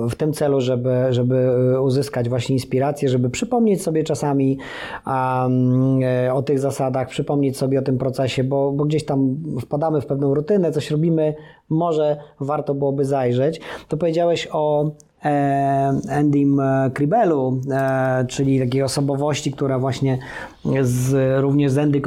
w 0.10 0.16
tym 0.16 0.34
celu, 0.34 0.62
żeby, 0.62 1.08
żeby 1.10 1.52
uzyskać 1.82 2.30
właśnie 2.30 2.56
inspirację, 2.56 3.10
żeby 3.10 3.30
przypomnieć 3.30 3.84
sobie 3.84 4.04
czasami 4.04 4.58
e, 5.08 6.34
o 6.34 6.42
tych 6.42 6.60
zasadach, 6.60 7.08
przypomnieć 7.08 7.58
sobie 7.58 7.80
o 7.80 7.82
tym 7.82 7.98
procesie, 7.98 8.44
bo, 8.44 8.72
bo 8.72 8.86
gdzieś 8.86 9.06
tam 9.06 9.38
wpadamy 9.62 10.02
w 10.02 10.06
pewną 10.06 10.34
rutynę, 10.34 10.72
coś 10.72 10.92
robimy, 10.92 11.36
może 11.70 12.18
warto 12.40 12.76
byłoby 12.76 13.06
zajrzeć. 13.06 13.62
To 13.88 13.98
powiedziałeś 13.98 14.48
o 14.52 14.92
e, 15.26 15.94
Andym 16.10 16.62
Kribelu, 16.94 17.62
e, 17.72 18.26
czyli 18.28 18.60
takiej 18.60 18.84
osobowości, 18.84 19.52
która 19.52 19.80
właśnie 19.80 20.18
z, 20.82 21.42
również 21.42 21.72
z 21.72 21.78
Andy 21.78 22.02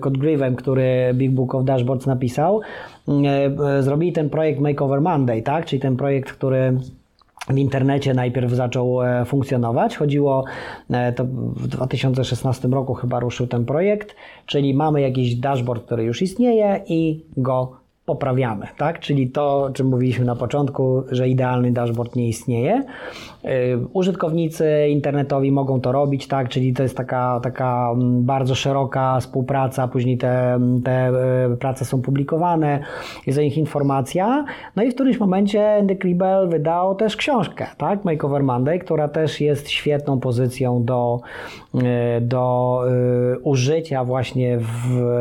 Codgreavem, 0.00 0.56
który 0.56 1.10
Big 1.14 1.30
Book 1.30 1.54
of 1.54 1.64
Dashboards 1.64 2.06
napisał, 2.06 2.60
zrobili 3.80 4.12
ten 4.12 4.30
projekt 4.30 4.60
Makeover 4.60 5.00
Monday, 5.00 5.42
tak? 5.42 5.66
czyli 5.66 5.82
ten 5.82 5.96
projekt, 5.96 6.32
który 6.32 6.78
w 7.48 7.58
internecie 7.58 8.14
najpierw 8.14 8.52
zaczął 8.52 8.98
funkcjonować. 9.26 9.96
Chodziło, 9.96 10.44
to 11.16 11.24
w 11.56 11.68
2016 11.68 12.68
roku 12.68 12.94
chyba 12.94 13.20
ruszył 13.20 13.46
ten 13.46 13.64
projekt, 13.64 14.16
czyli 14.46 14.74
mamy 14.74 15.00
jakiś 15.00 15.34
dashboard, 15.34 15.84
który 15.84 16.04
już 16.04 16.22
istnieje 16.22 16.80
i 16.86 17.24
go 17.36 17.79
poprawiamy, 18.10 18.66
tak? 18.76 19.00
Czyli 19.00 19.30
to, 19.30 19.62
o 19.62 19.70
czym 19.70 19.86
mówiliśmy 19.86 20.24
na 20.24 20.36
początku, 20.36 21.02
że 21.10 21.28
idealny 21.28 21.72
dashboard 21.72 22.16
nie 22.16 22.28
istnieje. 22.28 22.82
Y, 23.44 23.48
użytkownicy 23.92 24.88
internetowi 24.88 25.52
mogą 25.52 25.80
to 25.80 25.92
robić, 25.92 26.26
tak? 26.26 26.48
Czyli 26.48 26.72
to 26.72 26.82
jest 26.82 26.96
taka, 26.96 27.40
taka 27.42 27.90
mm, 27.94 28.22
bardzo 28.22 28.54
szeroka 28.54 29.20
współpraca, 29.20 29.88
później 29.88 30.18
te, 30.18 30.58
te 30.84 31.12
y, 31.52 31.56
prace 31.56 31.84
są 31.84 32.02
publikowane, 32.02 32.80
jest 33.26 33.38
o 33.38 33.42
nich 33.42 33.58
informacja. 33.58 34.44
No 34.76 34.82
i 34.82 34.90
w 34.90 34.94
którymś 34.94 35.20
momencie 35.20 35.76
Andy 35.76 35.96
Kribel 35.96 36.48
wydał 36.48 36.94
też 36.94 37.16
książkę, 37.16 37.66
tak? 37.76 38.04
Makeover 38.04 38.42
Monday, 38.42 38.78
która 38.78 39.08
też 39.08 39.40
jest 39.40 39.68
świetną 39.68 40.20
pozycją 40.20 40.84
do, 40.84 41.20
y, 41.74 41.80
do 42.20 42.80
użycia 43.42 44.04
właśnie 44.04 44.58
w, 44.58 44.64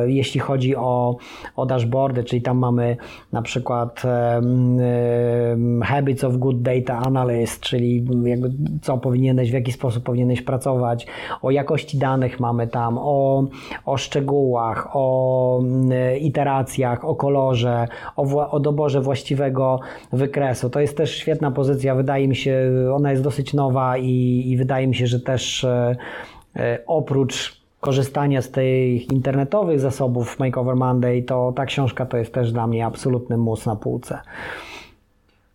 jeśli 0.07 0.39
chodzi 0.39 0.75
o, 0.75 1.17
o 1.55 1.65
dashboardy, 1.65 2.23
czyli 2.23 2.41
tam 2.41 2.57
mamy 2.57 2.78
na 3.31 3.41
przykład 3.41 4.01
Habits 5.83 6.23
of 6.23 6.37
Good 6.37 6.61
Data 6.61 6.97
Analyst, 6.97 7.61
czyli 7.61 8.05
jakby 8.23 8.51
co 8.81 8.97
powinieneś, 8.97 9.51
w 9.51 9.53
jaki 9.53 9.71
sposób 9.71 10.03
powinieneś 10.03 10.41
pracować, 10.41 11.07
o 11.41 11.51
jakości 11.51 11.97
danych 11.97 12.39
mamy 12.39 12.67
tam, 12.67 12.97
o, 12.97 13.47
o 13.85 13.97
szczegółach, 13.97 14.89
o 14.93 15.61
iteracjach, 16.19 17.05
o 17.05 17.15
kolorze, 17.15 17.87
o, 18.15 18.51
o 18.51 18.59
doborze 18.59 19.01
właściwego 19.01 19.79
wykresu. 20.13 20.69
To 20.69 20.79
jest 20.79 20.97
też 20.97 21.15
świetna 21.15 21.51
pozycja, 21.51 21.95
wydaje 21.95 22.27
mi 22.27 22.35
się, 22.35 22.71
ona 22.93 23.11
jest 23.11 23.23
dosyć 23.23 23.53
nowa 23.53 23.97
i, 23.97 24.43
i 24.47 24.57
wydaje 24.57 24.87
mi 24.87 24.95
się, 24.95 25.07
że 25.07 25.19
też 25.19 25.63
e, 25.63 25.95
e, 26.55 26.79
oprócz 26.87 27.58
korzystania 27.79 28.41
z 28.41 28.51
tych 28.51 29.11
internetowych 29.11 29.79
zasobów 29.79 30.39
Makeover 30.39 30.75
Monday, 30.75 31.23
to 31.23 31.53
ta 31.55 31.65
książka 31.65 32.05
to 32.05 32.17
jest 32.17 32.33
też 32.33 32.51
dla 32.51 32.67
mnie 32.67 32.85
absolutny 32.85 33.37
mus 33.37 33.65
na 33.65 33.75
półce. 33.75 34.19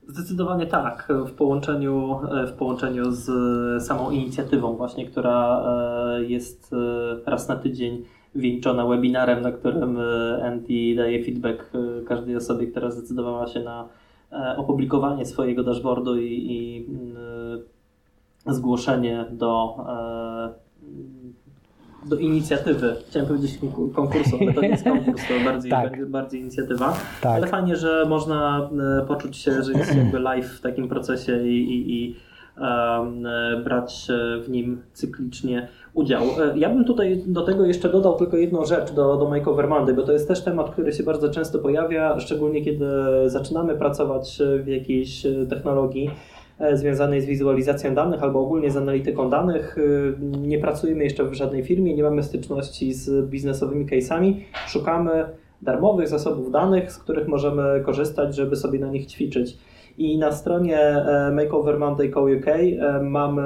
Zdecydowanie 0.08 0.66
tak, 0.66 1.12
w 1.26 1.32
połączeniu, 1.32 2.20
w 2.46 2.52
połączeniu 2.52 3.12
z 3.12 3.26
samą 3.86 4.10
inicjatywą 4.10 4.76
właśnie, 4.76 5.06
która 5.06 5.64
e, 5.66 6.24
jest 6.24 6.74
e, 7.26 7.30
raz 7.30 7.48
na 7.48 7.56
tydzień 7.56 8.04
wieńczona 8.34 8.86
webinarem, 8.86 9.42
na 9.42 9.52
którym 9.52 9.98
e, 10.00 10.44
Andy 10.44 10.94
daje 10.96 11.24
feedback 11.24 11.70
każdej 12.08 12.36
osobie, 12.36 12.66
która 12.66 12.90
zdecydowała 12.90 13.46
się 13.46 13.60
na 13.60 13.88
opublikowanie 14.56 15.26
swojego 15.26 15.62
dashboardu 15.62 16.18
i, 16.18 16.46
i 16.50 16.86
zgłoszenie 18.46 19.24
do 19.30 19.76
do 22.08 22.16
inicjatywy. 22.16 22.96
Chciałem 23.08 23.28
powiedzieć 23.28 23.58
konkursu, 23.94 24.36
ale 24.40 24.52
to 24.52 24.60
nie 24.60 24.68
jest 24.68 24.84
konkurs, 24.94 25.22
to 25.28 25.44
bardziej, 25.44 25.70
tak. 25.70 26.06
bardziej 26.06 26.40
inicjatywa. 26.40 26.96
Tak. 27.20 27.32
Ale 27.32 27.46
fajnie, 27.46 27.76
że 27.76 28.04
można 28.08 28.70
e, 29.00 29.06
poczuć 29.06 29.36
się, 29.36 29.62
że 29.62 29.72
jest 29.72 29.96
jakby 29.96 30.18
live 30.18 30.46
w 30.46 30.60
takim 30.60 30.88
procesie 30.88 31.46
i, 31.46 31.74
i, 31.74 32.04
i 32.04 32.16
um, 32.60 33.22
brać 33.64 34.08
w 34.42 34.50
nim 34.50 34.82
cyklicznie 34.92 35.68
udział. 35.94 36.22
E, 36.22 36.58
ja 36.58 36.68
bym 36.68 36.84
tutaj 36.84 37.22
do 37.26 37.42
tego 37.42 37.66
jeszcze 37.66 37.88
dodał 37.88 38.18
tylko 38.18 38.36
jedną 38.36 38.64
rzecz 38.64 38.92
do, 38.92 39.16
do 39.16 39.28
Makeover 39.28 39.68
Monday, 39.68 39.94
bo 39.94 40.02
to 40.02 40.12
jest 40.12 40.28
też 40.28 40.44
temat, 40.44 40.70
który 40.70 40.92
się 40.92 41.02
bardzo 41.02 41.30
często 41.30 41.58
pojawia, 41.58 42.20
szczególnie 42.20 42.64
kiedy 42.64 42.86
zaczynamy 43.26 43.74
pracować 43.74 44.38
w 44.64 44.68
jakiejś 44.68 45.22
technologii 45.48 46.10
E, 46.10 46.33
związanej 46.72 47.20
z 47.20 47.26
wizualizacją 47.26 47.94
danych 47.94 48.22
albo 48.22 48.40
ogólnie 48.40 48.70
z 48.70 48.76
analityką 48.76 49.30
danych. 49.30 49.76
E, 49.78 50.38
nie 50.38 50.58
pracujemy 50.58 51.04
jeszcze 51.04 51.24
w 51.24 51.34
żadnej 51.34 51.64
firmie, 51.64 51.94
nie 51.94 52.02
mamy 52.02 52.22
styczności 52.22 52.94
z 52.94 53.28
biznesowymi 53.30 53.86
case'ami. 53.86 54.34
Szukamy 54.66 55.24
darmowych 55.62 56.08
zasobów 56.08 56.50
danych, 56.50 56.92
z 56.92 56.98
których 56.98 57.28
możemy 57.28 57.80
korzystać, 57.84 58.36
żeby 58.36 58.56
sobie 58.56 58.78
na 58.78 58.88
nich 58.88 59.06
ćwiczyć. 59.06 59.58
I 59.98 60.18
na 60.18 60.32
stronie 60.32 60.78
e, 60.78 61.32
Makeover 61.32 61.78
Monday 61.78 62.10
Co 62.10 62.22
UK 62.22 62.46
mamy 63.02 63.42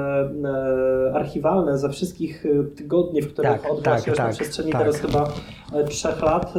archiwalne 1.13 1.77
ze 1.77 1.89
wszystkich 1.89 2.43
tygodni, 2.75 3.21
w 3.21 3.33
których 3.33 3.51
tak, 3.51 3.71
odbywa 3.71 3.95
tak, 3.95 4.05
się 4.05 4.11
tak, 4.11 4.27
na 4.27 4.33
przestrzeni 4.33 4.71
tak. 4.71 4.81
teraz 4.81 5.01
chyba 5.01 5.31
trzech 5.87 6.21
lat 6.21 6.53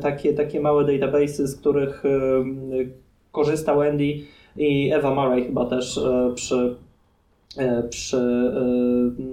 takie, 0.00 0.34
takie 0.34 0.60
małe 0.60 0.84
database, 0.84 1.46
z 1.46 1.56
których 1.56 2.02
korzystał 3.32 3.80
Andy 3.80 4.14
i 4.56 4.92
Ewa 4.92 5.14
Murray 5.14 5.44
chyba 5.44 5.66
też 5.66 5.98
e, 5.98 6.32
przy 6.34 6.76
e, 7.56 7.82
przy 7.82 8.52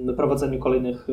e, 0.09 0.13
prowadzeniu 0.13 0.59
kolejnych 0.59 1.07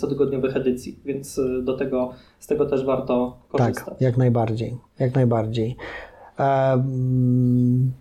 cotygodniowych 0.00 0.56
edycji, 0.56 0.98
więc 1.04 1.40
do 1.62 1.76
tego, 1.76 2.12
z 2.38 2.46
tego 2.46 2.66
też 2.66 2.84
warto 2.84 3.36
korzystać. 3.48 3.84
Tak, 3.84 4.00
jak 4.00 4.16
najbardziej, 4.16 4.76
jak 4.98 5.14
najbardziej. 5.14 5.76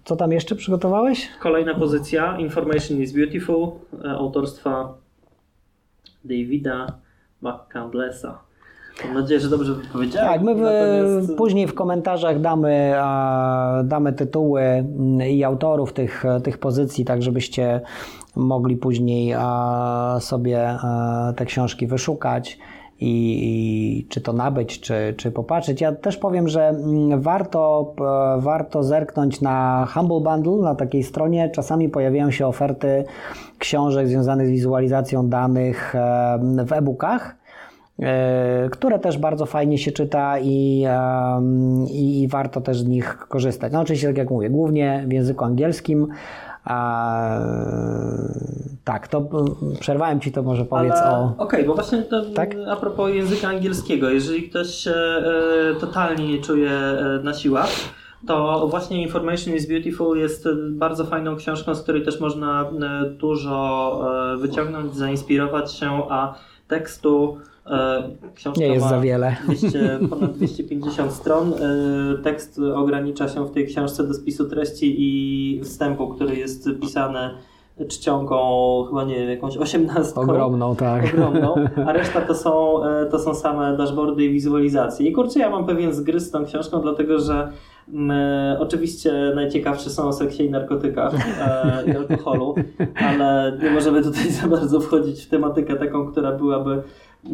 Co 0.06 0.16
tam 0.16 0.32
jeszcze 0.32 0.56
przygotowałeś? 0.56 1.30
Kolejna 1.40 1.76
pozycja, 1.76 2.38
Information 2.38 3.02
is 3.02 3.12
Beautiful, 3.12 3.72
autorstwa 4.04 4.98
Davida 6.24 7.00
McCandlessa. 7.42 8.40
Mam 9.06 9.14
nadzieję, 9.14 9.40
że 9.40 9.50
dobrze 9.50 9.76
powiedziałem. 9.94 10.34
Tak, 10.34 10.42
my 10.42 10.56
w, 10.56 10.60
Natomiast... 10.60 11.36
później 11.38 11.68
w 11.68 11.74
komentarzach 11.74 12.42
damy, 12.42 12.94
damy 13.84 14.14
tytuły 14.14 14.62
mm, 14.62 15.30
i 15.30 15.44
autorów 15.44 15.94
tych, 15.94 16.24
tych 16.44 16.58
pozycji, 16.58 17.06
tak 17.06 17.22
żebyście 17.22 17.82
mogli 18.36 18.78
później 18.78 19.36
sobie 20.20 20.78
te 21.36 21.46
książki 21.46 21.88
wyszukać. 21.88 22.60
I, 23.00 23.40
i, 23.44 24.08
czy 24.08 24.22
to 24.22 24.34
nabyć, 24.34 24.80
czy, 24.80 25.14
czy 25.18 25.32
popatrzeć. 25.32 25.82
Ja 25.82 25.92
też 25.92 26.18
powiem, 26.18 26.48
że 26.48 26.68
mm, 26.68 27.22
warto, 27.22 27.94
warto 28.38 28.84
zerknąć 28.84 29.42
na 29.42 29.88
Humble 29.94 30.20
Bundle, 30.20 30.64
na 30.64 30.76
takiej 30.76 31.04
stronie. 31.04 31.50
Czasami 31.50 31.90
pojawiają 31.90 32.32
się 32.32 32.48
oferty 32.48 33.06
książek 33.60 34.08
związanych 34.08 34.48
z 34.48 34.50
wizualizacją 34.50 35.30
danych 35.30 35.94
w 36.66 36.74
e-bookach. 36.74 37.43
E, 38.00 38.70
które 38.72 39.00
też 39.00 39.18
bardzo 39.18 39.46
fajnie 39.46 39.78
się 39.78 39.92
czyta 39.92 40.40
i, 40.40 40.86
i, 41.92 42.28
warto 42.32 42.62
też 42.62 42.80
z 42.80 42.86
nich 42.86 43.18
korzystać. 43.18 43.74
No 43.74 43.80
oczywiście, 43.80 44.08
tak 44.08 44.18
jak 44.18 44.30
mówię, 44.30 44.50
głównie 44.50 45.04
w 45.08 45.14
języku 45.14 45.46
angielskim. 45.46 46.08
A, 46.66 47.40
tak, 48.84 49.08
to 49.08 49.30
przerwałem 49.80 50.20
Ci 50.20 50.32
to, 50.32 50.44
może 50.44 50.66
powiedz 50.66 50.94
Ale, 50.94 51.18
o... 51.18 51.24
Okej, 51.24 51.38
okay, 51.38 51.64
bo 51.64 51.74
właśnie 51.74 52.02
to, 52.02 52.22
tak? 52.26 52.56
a 52.72 52.76
propos 52.76 53.14
języka 53.14 53.48
angielskiego, 53.48 54.10
jeżeli 54.10 54.50
ktoś 54.50 54.68
się 54.68 54.92
e, 54.92 55.24
totalnie 55.80 56.28
nie 56.28 56.42
czuje 56.42 56.72
e, 56.72 57.20
na 57.24 57.34
siłach, 57.34 57.70
to 58.28 58.68
właśnie 58.68 59.04
Information 59.04 59.56
is 59.56 59.68
Beautiful 59.68 60.18
jest 60.18 60.48
bardzo 60.72 61.06
fajną 61.06 61.36
książką, 61.36 61.76
z 61.76 61.84
której 61.84 62.06
też 62.06 62.20
można 62.20 62.72
dużo 63.10 64.02
wyciągnąć, 64.40 64.96
zainspirować 64.96 65.74
się, 65.74 66.04
a 66.10 66.36
tekstu 66.68 67.38
E, 67.38 67.53
książka 68.36 68.62
nie 68.62 68.68
jest 68.68 68.90
za 68.90 69.00
wiele. 69.00 69.36
200, 69.48 70.00
ponad 70.10 70.32
250 70.32 71.12
stron. 71.12 71.54
E, 71.54 72.24
tekst 72.24 72.60
ogranicza 72.76 73.28
się 73.28 73.46
w 73.46 73.52
tej 73.52 73.68
książce 73.68 74.08
do 74.08 74.14
spisu 74.14 74.50
treści 74.50 74.96
i 74.98 75.62
wstępu, 75.64 76.08
który 76.08 76.36
jest 76.36 76.70
pisany 76.82 77.30
czcionką, 77.88 78.38
chyba 78.90 79.04
nie 79.04 79.16
wiem, 79.16 79.30
jakąś 79.30 79.58
osiemnastką. 79.58 80.22
Ogromną, 80.22 80.76
tak. 80.76 81.06
Ogromną, 81.06 81.56
a 81.88 81.94
reszta 82.00 82.22
to 82.22 82.36
są, 82.36 82.84
e, 82.86 83.06
to 83.06 83.20
są 83.20 83.36
same 83.36 83.78
dashboardy 83.78 84.26
i 84.26 84.34
wizualizacje. 84.34 85.08
I 85.08 85.12
kurczę, 85.12 85.40
ja 85.40 85.50
mam 85.50 85.66
pewien 85.66 85.94
zgryz 85.94 86.28
z 86.28 86.32
tą 86.32 86.46
książką, 86.46 86.82
dlatego 86.82 87.20
że 87.20 87.52
My, 87.88 88.58
oczywiście 88.60 89.32
najciekawsze 89.36 89.90
są 89.90 90.08
o 90.08 90.14
seksie 90.14 90.46
i 90.46 90.50
narkotykach 90.50 91.14
e, 91.16 91.84
i 91.88 91.98
alkoholu, 91.98 92.56
ale 93.10 93.58
nie 93.64 93.72
możemy 93.72 94.04
tutaj 94.04 94.32
za 94.32 94.48
bardzo 94.48 94.80
wchodzić 94.80 95.26
w 95.26 95.30
tematykę 95.30 95.76
taką, 95.76 96.12
która 96.12 96.32
byłaby 96.32 96.84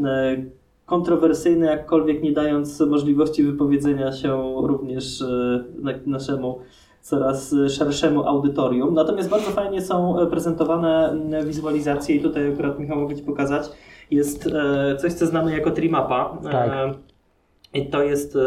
E, 0.05 0.37
kontrowersyjny, 0.85 1.65
jakkolwiek 1.65 2.23
nie 2.23 2.31
dając 2.31 2.79
możliwości 2.79 3.43
wypowiedzenia 3.43 4.11
się 4.11 4.53
również 4.61 5.21
e, 5.21 5.65
naszemu 6.05 6.59
coraz 7.01 7.55
szerszemu 7.69 8.23
audytorium. 8.27 8.93
Natomiast 8.93 9.29
bardzo 9.29 9.51
fajnie 9.51 9.81
są 9.81 10.15
prezentowane 10.29 11.15
wizualizacje 11.45 12.15
i 12.15 12.21
tutaj 12.21 12.53
akurat 12.53 12.79
Michał 12.79 12.97
mogę 12.99 13.15
Ci 13.15 13.23
pokazać. 13.23 13.69
Jest 14.11 14.47
e, 14.47 14.95
coś, 14.95 15.13
co 15.13 15.25
znamy 15.25 15.51
jako 15.51 15.71
Trimapa. 15.71 16.37
Tak. 16.51 16.71
I 17.73 17.85
to 17.85 18.03
jest, 18.03 18.37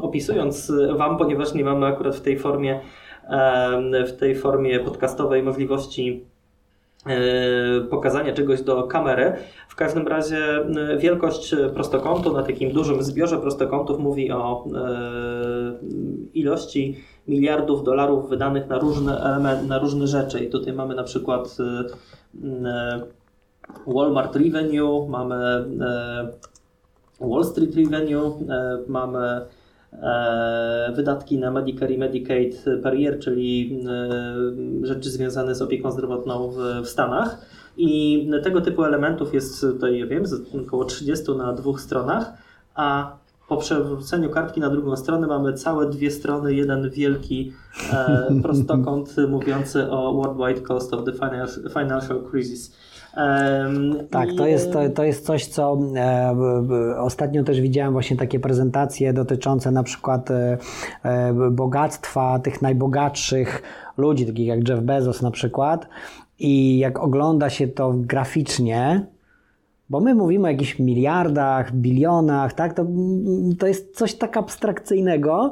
opisując 0.00 0.72
Wam, 0.96 1.18
ponieważ 1.18 1.54
nie 1.54 1.64
mamy 1.64 1.86
akurat 1.86 2.16
w 2.16 2.20
tej 2.20 2.38
formie, 2.38 2.80
w 4.06 4.12
tej 4.12 4.34
formie 4.34 4.80
podcastowej 4.80 5.42
możliwości 5.42 6.24
E, 7.06 7.80
pokazania 7.80 8.32
czegoś 8.32 8.62
do 8.62 8.82
kamery. 8.82 9.32
W 9.68 9.76
każdym 9.76 10.08
razie 10.08 10.38
e, 10.38 10.98
wielkość 10.98 11.54
prostokątu 11.74 12.32
na 12.32 12.42
takim 12.42 12.72
dużym 12.72 13.02
zbiorze 13.02 13.38
prostokątów 13.38 13.98
mówi 13.98 14.32
o 14.32 14.64
e, 14.64 15.78
ilości 16.34 16.96
miliardów 17.28 17.84
dolarów 17.84 18.28
wydanych 18.28 18.68
na 18.68 18.78
różne, 18.78 19.40
na 19.68 19.78
różne 19.78 20.06
rzeczy. 20.06 20.44
I 20.44 20.50
tutaj 20.50 20.72
mamy 20.72 20.94
na 20.94 21.02
przykład 21.02 21.56
Walmart 23.86 24.36
Revenue, 24.36 25.08
mamy 25.08 25.64
Wall 27.20 27.44
Street 27.44 27.74
Revenue, 27.76 28.38
mamy 28.88 29.40
wydatki 30.96 31.38
na 31.38 31.50
Medicare 31.50 31.94
i 31.94 31.98
Medicaid 31.98 32.64
per 32.82 32.94
year, 32.94 33.18
czyli 33.18 33.80
rzeczy 34.82 35.10
związane 35.10 35.54
z 35.54 35.62
opieką 35.62 35.90
zdrowotną 35.90 36.50
w, 36.50 36.56
w 36.84 36.88
Stanach. 36.88 37.38
I 37.76 38.30
tego 38.44 38.60
typu 38.60 38.84
elementów 38.84 39.34
jest 39.34 39.60
tutaj, 39.60 39.98
ja 39.98 40.06
wiem, 40.06 40.24
około 40.66 40.84
30 40.84 41.32
na 41.32 41.52
dwóch 41.52 41.80
stronach, 41.80 42.32
a 42.74 43.16
po 43.50 43.56
przewróceniu 43.56 44.30
kartki 44.30 44.60
na 44.60 44.70
drugą 44.70 44.96
stronę 44.96 45.26
mamy 45.26 45.52
całe 45.52 45.90
dwie 45.90 46.10
strony, 46.10 46.54
jeden 46.54 46.90
wielki 46.90 47.52
e, 47.92 48.26
prostokąt 48.42 49.16
mówiący 49.28 49.90
o 49.90 50.12
worldwide 50.14 50.66
cost 50.66 50.94
of 50.94 51.04
the 51.04 51.12
financial 51.68 52.22
crisis. 52.30 52.76
Tak, 54.10 54.28
to 54.38 54.46
jest, 54.46 54.72
to, 54.72 54.90
to 54.90 55.04
jest 55.04 55.26
coś, 55.26 55.46
co 55.46 55.78
e, 55.96 57.00
ostatnio 57.00 57.44
też 57.44 57.60
widziałem 57.60 57.92
właśnie 57.92 58.16
takie 58.16 58.40
prezentacje 58.40 59.12
dotyczące 59.12 59.70
na 59.70 59.82
przykład 59.82 60.30
e, 60.30 60.58
e, 61.02 61.32
bogactwa 61.50 62.38
tych 62.38 62.62
najbogatszych 62.62 63.62
ludzi, 63.96 64.26
takich 64.26 64.46
jak 64.46 64.68
Jeff 64.68 64.80
Bezos 64.80 65.22
na 65.22 65.30
przykład. 65.30 65.88
I 66.38 66.78
jak 66.78 66.98
ogląda 66.98 67.50
się 67.50 67.68
to 67.68 67.92
graficznie, 67.96 69.06
bo 69.90 70.00
my 70.00 70.14
mówimy 70.14 70.48
o 70.48 70.50
jakichś 70.50 70.78
miliardach, 70.78 71.72
bilionach, 71.72 72.52
tak? 72.52 72.74
To, 72.74 72.86
to 73.58 73.66
jest 73.66 73.96
coś 73.96 74.14
tak 74.14 74.36
abstrakcyjnego, 74.36 75.50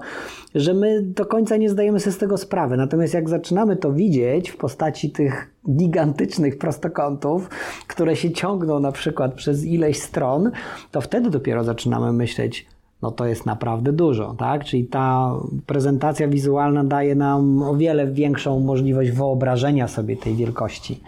że 0.54 0.74
my 0.74 1.02
do 1.02 1.26
końca 1.26 1.56
nie 1.56 1.70
zdajemy 1.70 2.00
sobie 2.00 2.12
z 2.12 2.18
tego 2.18 2.36
sprawy. 2.36 2.76
Natomiast 2.76 3.14
jak 3.14 3.28
zaczynamy 3.28 3.76
to 3.76 3.92
widzieć 3.92 4.50
w 4.50 4.56
postaci 4.56 5.10
tych 5.10 5.54
gigantycznych 5.70 6.58
prostokątów, 6.58 7.50
które 7.88 8.16
się 8.16 8.30
ciągną 8.30 8.80
na 8.80 8.92
przykład 8.92 9.34
przez 9.34 9.64
ileś 9.64 10.02
stron, 10.02 10.50
to 10.90 11.00
wtedy 11.00 11.30
dopiero 11.30 11.64
zaczynamy 11.64 12.12
myśleć, 12.12 12.66
no 13.02 13.10
to 13.10 13.26
jest 13.26 13.46
naprawdę 13.46 13.92
dużo, 13.92 14.34
tak? 14.38 14.64
Czyli 14.64 14.86
ta 14.86 15.34
prezentacja 15.66 16.28
wizualna 16.28 16.84
daje 16.84 17.14
nam 17.14 17.62
o 17.62 17.76
wiele 17.76 18.06
większą 18.06 18.60
możliwość 18.60 19.10
wyobrażenia 19.10 19.88
sobie 19.88 20.16
tej 20.16 20.34
wielkości. 20.34 21.00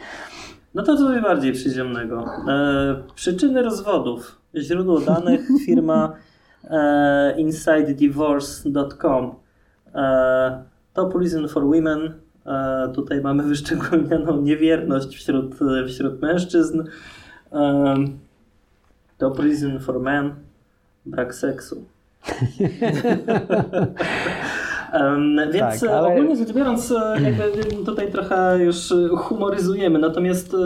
No 0.74 0.82
to 0.82 0.96
coś 0.96 1.22
bardziej 1.22 1.52
przyziemnego. 1.52 2.24
E, 2.48 3.02
przyczyny 3.14 3.62
rozwodów. 3.62 4.40
Źródło 4.56 5.00
danych 5.00 5.40
firma 5.66 6.12
e, 6.64 7.40
InsideDivorce.com. 7.40 9.34
E, 9.94 10.62
top 10.94 11.14
reason 11.14 11.48
for 11.48 11.64
women. 11.64 12.14
E, 12.46 12.92
tutaj 12.94 13.20
mamy 13.20 13.42
wyszczególnioną 13.48 14.40
niewierność 14.40 15.16
wśród, 15.16 15.54
wśród 15.88 16.22
mężczyzn. 16.22 16.82
E, 17.52 17.94
top 19.18 19.38
reason 19.38 19.80
for 19.80 20.00
men. 20.00 20.34
Brak 21.06 21.34
seksu. 21.34 21.84
Więc 25.52 25.80
tak, 25.80 25.90
ale... 25.90 26.08
ogólnie 26.08 26.36
rzecz 26.36 26.52
biorąc, 26.52 26.92
e, 26.92 27.20
jakby 27.22 27.74
tutaj 27.86 28.12
trochę 28.12 28.64
już 28.64 28.94
humoryzujemy. 29.16 29.98
Natomiast 29.98 30.56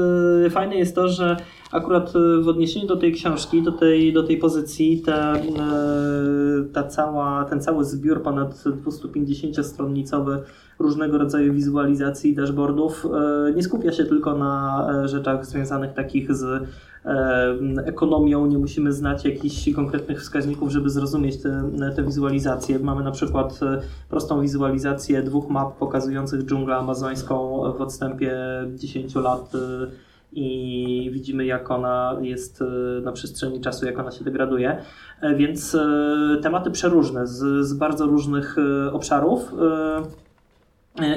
e, 0.46 0.50
fajne 0.50 0.76
jest 0.76 0.94
to, 0.94 1.08
że 1.08 1.36
akurat 1.72 2.12
w 2.40 2.48
odniesieniu 2.48 2.86
do 2.86 2.96
tej 2.96 3.12
książki, 3.12 3.62
do 3.62 3.72
tej, 3.72 4.12
do 4.12 4.22
tej 4.22 4.36
pozycji, 4.36 5.02
ta, 5.06 5.36
e, 5.36 5.40
ta 6.72 6.82
cała, 6.82 7.44
ten 7.44 7.60
cały 7.60 7.84
zbiór 7.84 8.22
ponad 8.22 8.64
250-stronnicowy 8.64 10.38
różnego 10.78 11.18
rodzaju 11.18 11.52
wizualizacji 11.52 12.30
i 12.30 12.34
dashboardów 12.34 13.06
nie 13.56 13.62
skupia 13.62 13.92
się 13.92 14.04
tylko 14.04 14.38
na 14.38 14.86
rzeczach 15.04 15.46
związanych 15.46 15.92
takich 15.92 16.34
z 16.34 16.68
ekonomią, 17.84 18.46
nie 18.46 18.58
musimy 18.58 18.92
znać 18.92 19.24
jakichś 19.24 19.70
konkretnych 19.74 20.20
wskaźników, 20.20 20.70
żeby 20.70 20.90
zrozumieć 20.90 21.42
te, 21.42 21.70
te 21.96 22.02
wizualizacje. 22.02 22.78
Mamy 22.78 23.04
na 23.04 23.10
przykład 23.10 23.60
e, 23.62 23.80
prostą 24.08 24.40
wizualizację 24.40 25.22
dwóch 25.22 25.50
map 25.50 25.76
pokazujących 25.76 26.42
dżunglę 26.42 26.76
amazońską 26.76 27.62
w 27.78 27.80
odstępie 27.80 28.36
10 28.74 29.14
lat 29.14 29.54
e, 29.54 29.58
i 30.32 31.10
widzimy, 31.12 31.46
jak 31.46 31.70
ona 31.70 32.16
jest 32.20 32.62
e, 32.62 33.00
na 33.00 33.12
przestrzeni 33.12 33.60
czasu, 33.60 33.86
jak 33.86 33.98
ona 33.98 34.10
się 34.10 34.24
degraduje. 34.24 34.76
Więc 35.36 35.76
tematy 36.42 36.70
przeróżne 36.70 37.26
z, 37.26 37.66
z 37.66 37.74
bardzo 37.74 38.06
różnych 38.06 38.56
obszarów 38.92 39.54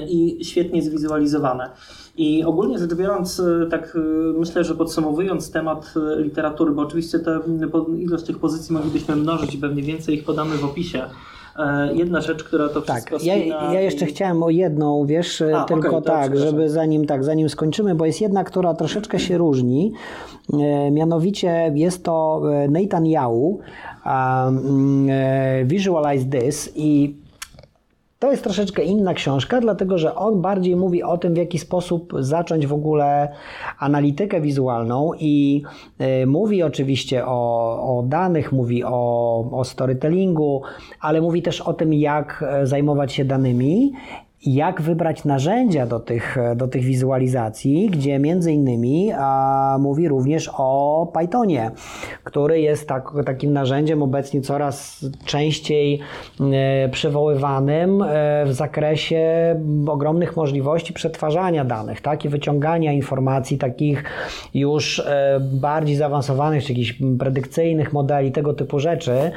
i 0.07 0.45
świetnie 0.45 0.81
zwizualizowane. 0.81 1.69
I 2.17 2.43
ogólnie 2.43 2.77
rzecz 2.77 2.93
biorąc, 2.93 3.39
e, 3.39 3.67
tak 3.69 3.95
e, 3.95 4.39
myślę, 4.39 4.63
że 4.63 4.75
podsumowując 4.75 5.51
temat 5.51 5.93
e, 6.17 6.21
literatury, 6.21 6.71
bo 6.71 6.81
oczywiście 6.81 7.19
te, 7.19 7.39
ilość 7.97 8.23
tych 8.23 8.39
pozycji 8.39 8.73
moglibyśmy 8.73 9.15
mnożyć 9.15 9.55
i 9.55 9.57
pewnie 9.57 9.83
więcej 9.83 10.15
ich 10.15 10.23
podamy 10.23 10.57
w 10.57 10.65
opisie. 10.65 11.01
Jedna 11.93 12.21
rzecz, 12.21 12.43
która 12.43 12.69
to 12.69 12.81
tak, 12.81 13.05
wszystko 13.05 13.17
ja, 13.25 13.35
ja 13.73 13.81
jeszcze 13.81 14.05
i... 14.05 14.07
chciałem 14.07 14.43
o 14.43 14.49
jedną, 14.49 15.05
wiesz, 15.05 15.43
A, 15.55 15.63
tylko 15.63 15.97
okay, 15.97 16.01
tak, 16.01 16.37
żeby 16.37 16.69
zanim 16.69 17.05
tak, 17.05 17.23
zanim 17.23 17.49
skończymy, 17.49 17.95
bo 17.95 18.05
jest 18.05 18.21
jedna, 18.21 18.43
która 18.43 18.73
troszeczkę 18.73 19.19
się 19.19 19.37
różni. 19.37 19.93
Mianowicie 20.91 21.71
jest 21.75 22.03
to 22.03 22.41
Nathan 22.69 23.05
Yau, 23.05 23.59
um, 24.05 25.07
Visualize 25.65 26.25
This 26.25 26.71
i 26.75 27.15
to 28.19 28.31
jest 28.31 28.43
troszeczkę 28.43 28.83
inna 28.83 29.13
książka, 29.13 29.61
dlatego 29.61 29.97
że 29.97 30.15
on 30.15 30.41
bardziej 30.41 30.75
mówi 30.75 31.03
o 31.03 31.17
tym, 31.17 31.33
w 31.33 31.37
jaki 31.37 31.59
sposób 31.59 32.13
zacząć 32.19 32.67
w 32.67 32.73
ogóle 32.73 33.29
analitykę 33.79 34.41
wizualną 34.41 35.11
i 35.19 35.63
y, 36.23 36.27
mówi 36.27 36.63
oczywiście 36.63 37.25
o, 37.25 37.99
o 37.99 38.03
danych, 38.03 38.51
mówi 38.51 38.83
o, 38.83 39.49
o 39.51 39.63
storytellingu, 39.63 40.61
ale 41.01 41.21
mówi 41.21 41.41
też 41.41 41.61
o 41.61 41.73
tym, 41.73 41.93
jak 41.93 42.43
e, 42.47 42.67
zajmować 42.67 43.13
się 43.13 43.25
danymi 43.25 43.91
jak 44.45 44.81
wybrać 44.81 45.25
narzędzia 45.25 45.85
do 45.85 45.99
tych, 45.99 46.37
do 46.55 46.67
tych 46.67 46.83
wizualizacji, 46.83 47.89
gdzie 47.89 48.19
między 48.19 48.51
innymi 48.51 49.11
a, 49.17 49.77
mówi 49.79 50.07
również 50.07 50.51
o 50.57 51.11
Pythonie, 51.19 51.71
który 52.23 52.61
jest 52.61 52.87
tak, 52.87 53.11
takim 53.25 53.53
narzędziem 53.53 54.03
obecnie 54.03 54.41
coraz 54.41 55.05
częściej 55.25 55.99
e, 56.39 56.89
przywoływanym 56.89 58.01
e, 58.01 58.05
w 58.45 58.53
zakresie 58.53 59.25
ogromnych 59.87 60.35
możliwości 60.35 60.93
przetwarzania 60.93 61.65
danych 61.65 62.01
tak, 62.01 62.25
i 62.25 62.29
wyciągania 62.29 62.91
informacji 62.91 63.57
takich 63.57 64.03
już 64.53 64.99
e, 64.99 65.39
bardziej 65.41 65.95
zaawansowanych, 65.95 66.63
czy 66.63 66.71
jakichś 66.71 66.95
predykcyjnych 67.19 67.93
modeli, 67.93 68.31
tego 68.31 68.53
typu 68.53 68.79
rzeczy. 68.79 69.11
E, 69.11 69.31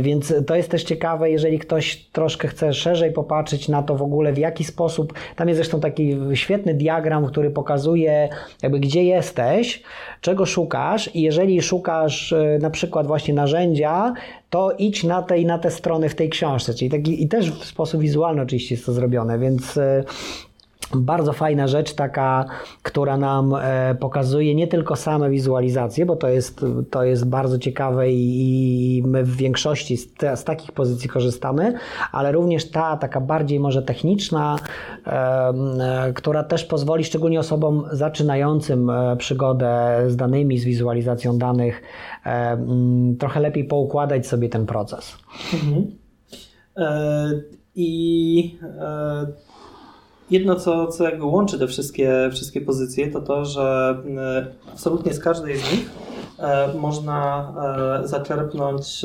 więc 0.00 0.34
to 0.46 0.56
jest 0.56 0.70
też 0.70 0.84
ciekawe, 0.84 1.30
jeżeli 1.30 1.58
ktoś 1.58 1.96
troszkę 1.96 2.48
chce 2.48 2.72
szerzej 2.72 3.12
popatrzeć 3.12 3.55
na 3.68 3.82
to 3.82 3.96
w 3.96 4.02
ogóle, 4.02 4.32
w 4.32 4.38
jaki 4.38 4.64
sposób. 4.64 5.12
Tam 5.36 5.48
jest 5.48 5.58
zresztą 5.58 5.80
taki 5.80 6.16
świetny 6.34 6.74
diagram, 6.74 7.26
który 7.26 7.50
pokazuje, 7.50 8.28
jakby 8.62 8.80
gdzie 8.80 9.04
jesteś, 9.04 9.82
czego 10.20 10.46
szukasz, 10.46 11.14
i 11.14 11.22
jeżeli 11.22 11.62
szukasz 11.62 12.32
e, 12.32 12.58
na 12.60 12.70
przykład 12.70 13.06
właśnie 13.06 13.34
narzędzia, 13.34 14.14
to 14.50 14.72
idź 14.78 15.04
na 15.04 15.22
te 15.22 15.38
i 15.38 15.46
na 15.46 15.58
te 15.58 15.70
strony 15.70 16.08
w 16.08 16.14
tej 16.14 16.30
książce. 16.30 16.74
Czyli 16.74 16.90
taki, 16.90 17.22
i 17.22 17.28
też 17.28 17.50
w 17.50 17.64
sposób 17.64 18.00
wizualny 18.00 18.42
oczywiście 18.42 18.74
jest 18.74 18.86
to 18.86 18.92
zrobione, 18.92 19.38
więc 19.38 19.76
e, 19.76 20.04
bardzo 20.94 21.32
fajna 21.32 21.68
rzecz, 21.68 21.94
taka, 21.94 22.44
która 22.82 23.16
nam 23.16 23.54
e, 23.54 23.94
pokazuje 24.00 24.54
nie 24.54 24.66
tylko 24.66 24.96
same 24.96 25.30
wizualizacje, 25.30 26.06
bo 26.06 26.16
to 26.16 26.28
jest, 26.28 26.60
to 26.90 27.04
jest 27.04 27.28
bardzo 27.28 27.58
ciekawe 27.58 28.10
i, 28.12 29.02
my 29.06 29.24
w 29.24 29.36
większości 29.36 29.96
z, 29.96 30.14
te, 30.14 30.36
z 30.36 30.44
takich 30.44 30.72
pozycji 30.72 31.08
korzystamy, 31.08 31.72
ale 32.12 32.32
również 32.32 32.70
ta 32.70 32.96
taka 32.96 33.20
bardziej 33.20 33.60
może 33.60 33.82
techniczna, 33.82 34.56
e, 35.06 36.12
która 36.14 36.44
też 36.44 36.64
pozwoli 36.64 37.04
szczególnie 37.04 37.40
osobom 37.40 37.84
zaczynającym 37.92 38.90
e, 38.90 39.16
przygodę 39.16 40.04
z 40.08 40.16
danymi, 40.16 40.58
z 40.58 40.64
wizualizacją 40.64 41.38
danych, 41.38 41.82
trochę 43.18 43.40
lepiej 43.40 43.64
poukładać 43.64 44.26
sobie 44.26 44.48
ten 44.48 44.66
proces. 44.66 45.16
Mhm. 45.54 45.86
I 47.74 48.58
Jedno, 50.30 50.56
co, 50.56 50.86
co 50.86 51.04
jakby 51.04 51.24
łączy 51.24 51.58
te 51.58 51.66
wszystkie, 51.66 52.28
wszystkie 52.32 52.60
pozycje, 52.60 53.10
to 53.10 53.20
to, 53.20 53.44
że 53.44 53.96
e, 54.16 54.46
absolutnie 54.72 55.14
z 55.14 55.20
każdej 55.20 55.56
z 55.56 55.72
nich 55.72 55.90
e, 56.38 56.74
można 56.74 57.52
e, 58.02 58.08
zaczerpnąć 58.08 59.04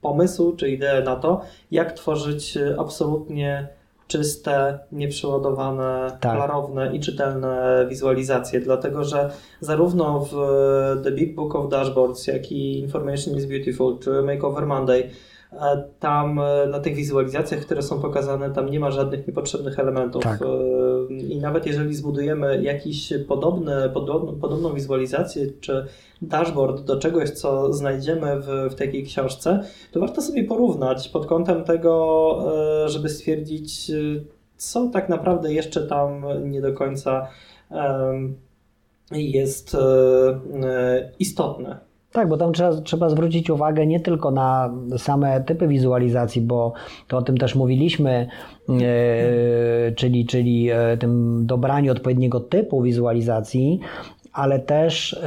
pomysł 0.00 0.56
czy 0.56 0.70
ideę 0.70 1.02
na 1.02 1.16
to, 1.16 1.40
jak 1.70 1.92
tworzyć 1.92 2.58
absolutnie 2.78 3.68
czyste, 4.06 4.78
nieprzeładowane, 4.92 6.16
tak. 6.20 6.36
klarowne 6.36 6.96
i 6.96 7.00
czytelne 7.00 7.86
wizualizacje, 7.88 8.60
dlatego 8.60 9.04
że 9.04 9.30
zarówno 9.60 10.28
w 10.32 10.34
The 11.04 11.12
Big 11.12 11.34
Book 11.34 11.54
of 11.54 11.70
Dashboards, 11.70 12.26
jak 12.26 12.52
i 12.52 12.78
Information 12.78 13.36
is 13.36 13.46
Beautiful 13.46 13.98
czy 13.98 14.22
Makeover 14.22 14.66
Monday 14.66 15.10
Tam 16.00 16.40
na 16.70 16.80
tych 16.80 16.94
wizualizacjach, 16.94 17.60
które 17.60 17.82
są 17.82 18.00
pokazane, 18.00 18.50
tam 18.50 18.70
nie 18.70 18.80
ma 18.80 18.90
żadnych 18.90 19.26
niepotrzebnych 19.26 19.78
elementów. 19.78 20.22
Tak. 20.22 20.40
I 21.28 21.40
nawet 21.40 21.66
jeżeli 21.66 21.94
zbudujemy 21.94 22.62
jakiś 22.62 23.12
podobny, 23.28 23.90
podobną, 23.94 24.40
podobną 24.40 24.74
wizualizację, 24.74 25.46
czy 25.60 25.86
dashboard 26.22 26.84
do 26.84 26.96
czegoś, 26.96 27.30
co 27.30 27.72
znajdziemy 27.72 28.40
w, 28.40 28.46
w 28.70 28.74
takiej 28.74 29.04
książce, 29.04 29.60
to 29.92 30.00
warto 30.00 30.22
sobie 30.22 30.44
porównać 30.44 31.08
pod 31.08 31.26
kątem 31.26 31.64
tego, 31.64 32.38
żeby 32.86 33.08
stwierdzić, 33.08 33.92
co 34.56 34.88
tak 34.88 35.08
naprawdę 35.08 35.52
jeszcze 35.52 35.86
tam 35.86 36.24
nie 36.50 36.60
do 36.60 36.72
końca 36.72 37.28
jest 39.10 39.76
istotne. 41.18 41.91
Tak, 42.12 42.28
bo 42.28 42.36
tam 42.36 42.52
trzeba, 42.52 42.80
trzeba 42.80 43.08
zwrócić 43.08 43.50
uwagę 43.50 43.86
nie 43.86 44.00
tylko 44.00 44.30
na 44.30 44.74
same 44.96 45.40
typy 45.40 45.68
wizualizacji, 45.68 46.42
bo 46.42 46.72
to 47.08 47.16
o 47.16 47.22
tym 47.22 47.38
też 47.38 47.54
mówiliśmy, 47.54 48.28
e, 48.68 49.92
czyli, 49.92 50.26
czyli 50.26 50.70
e, 50.70 50.96
tym 50.96 51.42
dobraniu 51.46 51.92
odpowiedniego 51.92 52.40
typu 52.40 52.82
wizualizacji, 52.82 53.80
ale 54.32 54.58
też 54.58 55.20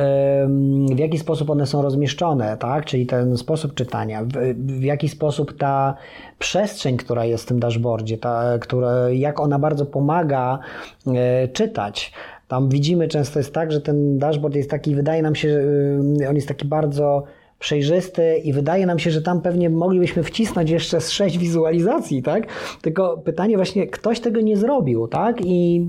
w 0.95 0.99
jaki 0.99 1.17
sposób 1.17 1.49
one 1.49 1.65
są 1.65 1.81
rozmieszczone, 1.81 2.57
tak? 2.57 2.85
czyli 2.85 3.05
ten 3.05 3.37
sposób 3.37 3.73
czytania, 3.73 4.23
w, 4.55 4.83
jaki 4.83 5.09
sposób 5.09 5.57
ta 5.57 5.95
przestrzeń, 6.39 6.97
która 6.97 7.25
jest 7.25 7.43
w 7.43 7.47
tym 7.47 7.59
dashboardzie, 7.59 8.17
ta, 8.17 8.59
która, 8.59 9.09
jak 9.09 9.39
ona 9.39 9.59
bardzo 9.59 9.85
pomaga 9.85 10.59
e, 11.07 11.47
czytać. 11.47 12.13
Tam 12.47 12.69
widzimy 12.69 13.07
często 13.07 13.39
jest 13.39 13.53
tak, 13.53 13.71
że 13.71 13.81
ten 13.81 14.17
dashboard 14.17 14.55
jest 14.55 14.69
taki, 14.69 14.95
wydaje 14.95 15.21
nam 15.21 15.35
się, 15.35 15.49
że 16.19 16.29
on 16.29 16.35
jest 16.35 16.47
taki 16.47 16.67
bardzo 16.67 17.23
przejrzysty 17.59 18.37
i 18.37 18.53
wydaje 18.53 18.85
nam 18.85 18.99
się, 18.99 19.11
że 19.11 19.21
tam 19.21 19.41
pewnie 19.41 19.69
moglibyśmy 19.69 20.23
wcisnąć 20.23 20.69
jeszcze 20.69 21.01
z 21.01 21.11
sześć 21.11 21.37
wizualizacji, 21.37 22.23
tak? 22.23 22.47
Tylko 22.81 23.17
pytanie 23.17 23.55
właśnie, 23.55 23.87
ktoś 23.87 24.19
tego 24.19 24.41
nie 24.41 24.57
zrobił, 24.57 25.07
tak? 25.07 25.37
I 25.45 25.87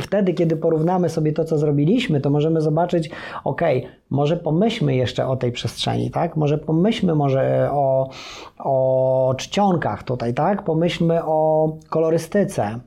wtedy, 0.00 0.34
kiedy 0.34 0.56
porównamy 0.56 1.08
sobie 1.08 1.32
to, 1.32 1.44
co 1.44 1.58
zrobiliśmy, 1.58 2.20
to 2.20 2.30
możemy 2.30 2.60
zobaczyć, 2.60 3.10
ok, 3.44 3.62
może 4.10 4.36
pomyślmy 4.36 4.96
jeszcze 4.96 5.26
o 5.26 5.36
tej 5.36 5.52
przestrzeni, 5.52 6.10
tak? 6.10 6.36
Może 6.36 6.58
pomyślmy 6.58 7.14
może 7.14 7.68
o, 7.72 8.10
o 8.58 9.34
czcionkach 9.38 10.02
tutaj, 10.02 10.34
tak? 10.34 10.64
Pomyślmy 10.64 11.24
o 11.24 11.68
kolorystyce, 11.90 12.80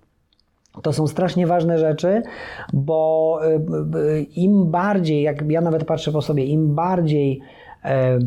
to 0.84 0.94
są 0.94 1.08
strasznie 1.08 1.48
ważne 1.48 1.80
rzeczy, 1.80 2.22
bo 2.74 3.40
y, 3.44 3.98
y, 4.00 4.22
im 4.22 4.72
bardziej, 4.72 5.22
jak 5.22 5.52
ja 5.52 5.62
nawet 5.62 5.86
patrzę 5.86 6.12
po 6.12 6.22
sobie, 6.22 6.46
im 6.46 6.76
bardziej 6.76 7.42
e, 7.84 7.90
e, 7.90 8.20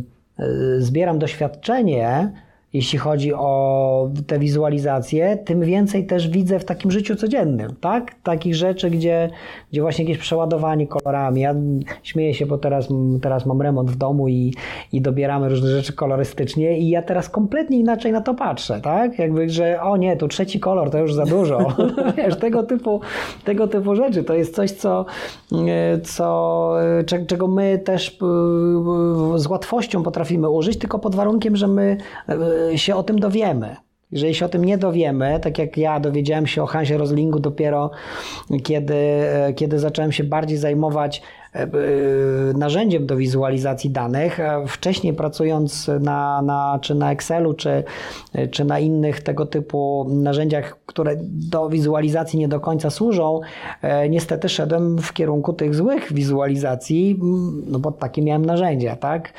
zbieram 0.79 1.19
doświadczenie, 1.19 2.33
jeśli 2.73 2.99
chodzi 2.99 3.35
o 3.35 4.11
te 4.27 4.39
wizualizacje, 4.39 5.37
tym 5.37 5.61
więcej 5.61 6.07
też 6.07 6.29
widzę 6.29 6.59
w 6.59 6.65
takim 6.65 6.91
życiu 6.91 7.17
codziennym, 7.17 7.77
tak? 7.81 8.15
Takich 8.23 8.55
rzeczy, 8.55 8.91
gdzie, 8.91 9.31
gdzie 9.73 9.83
właśnie 9.83 10.05
jakieś 10.05 10.19
przeładowanie 10.19 10.87
kolorami. 10.87 11.41
Ja 11.41 11.55
śmieję 12.03 12.35
się, 12.35 12.47
bo 12.47 12.59
teraz, 12.59 12.89
teraz 13.23 13.47
mam 13.47 13.63
remont 13.63 13.91
w 13.91 13.97
domu 13.97 14.29
i, 14.29 14.55
i 14.93 15.01
dobieramy 15.01 15.49
różne 15.49 15.69
rzeczy 15.69 15.93
kolorystycznie 15.93 16.79
i 16.79 16.89
ja 16.89 17.03
teraz 17.03 17.29
kompletnie 17.29 17.79
inaczej 17.79 18.13
na 18.13 18.21
to 18.21 18.35
patrzę, 18.35 18.81
tak? 18.81 19.19
Jakby, 19.19 19.49
że 19.49 19.83
o 19.83 19.97
nie, 19.97 20.17
tu 20.17 20.29
trzeci 20.29 20.61
kolor 20.61 20.91
to 20.91 20.99
już 20.99 21.15
za 21.15 21.25
dużo. 21.25 21.59
Wiesz, 22.17 22.37
tego 22.37 22.63
typu, 22.63 23.01
tego 23.45 23.69
typu 23.69 23.95
rzeczy. 23.95 24.25
To 24.25 24.35
jest 24.35 24.55
coś, 24.55 24.71
co, 24.71 25.07
co, 26.05 26.75
czego 27.27 27.49
my 27.49 27.79
też 27.79 28.19
z 29.37 29.47
łatwością 29.47 30.03
potrafimy 30.03 30.51
użyć, 30.51 30.79
tylko 30.79 30.99
pod 30.99 31.15
warunkiem, 31.15 31.57
że 31.57 31.69
my 31.69 31.97
się 32.77 32.97
o 32.97 33.03
tym 33.03 33.19
dowiemy. 33.19 33.77
Jeżeli 34.13 34.35
się 34.35 34.47
o 34.47 34.49
tym 34.49 34.65
nie 34.65 34.79
dowiemy, 34.79 35.41
tak 35.43 35.59
jak 35.59 35.77
ja 35.77 36.01
dowiedziałem 36.01 36.47
się 36.47 36.63
o 36.63 36.67
Hansie 36.67 36.99
Roslingu 36.99 37.41
dopiero 37.41 37.91
kiedy, 38.63 38.97
kiedy 39.57 39.79
zacząłem 39.79 40.13
się 40.13 40.25
bardziej 40.25 40.59
zajmować 40.59 41.23
e, 41.55 41.63
e, 41.63 41.69
narzędziem 42.59 43.07
do 43.07 43.17
wizualizacji 43.17 43.91
danych. 43.91 44.39
Wcześniej 44.67 45.13
pracując 45.15 45.91
na, 46.01 46.43
na, 46.43 46.79
czy 46.83 46.95
na 46.95 47.13
Excelu, 47.13 47.55
czy, 47.55 47.85
czy 48.51 48.65
na 48.65 48.79
innych 48.79 49.21
tego 49.21 49.47
typu 49.47 50.07
narzędziach, 50.09 50.79
które 50.87 51.17
do 51.51 51.69
wizualizacji 51.69 52.39
nie 52.39 52.49
do 52.49 52.61
końca 52.61 52.91
służą, 52.91 53.41
e, 53.83 54.09
niestety 54.09 54.49
szedłem 54.49 54.99
w 54.99 55.13
kierunku 55.13 55.53
tych 55.53 55.75
złych 55.75 56.13
wizualizacji, 56.13 57.21
no 57.67 57.79
bo 57.79 57.93
takie 57.93 58.23
miałem 58.23 58.45
narzędzia, 58.45 58.97
tak? 58.97 59.33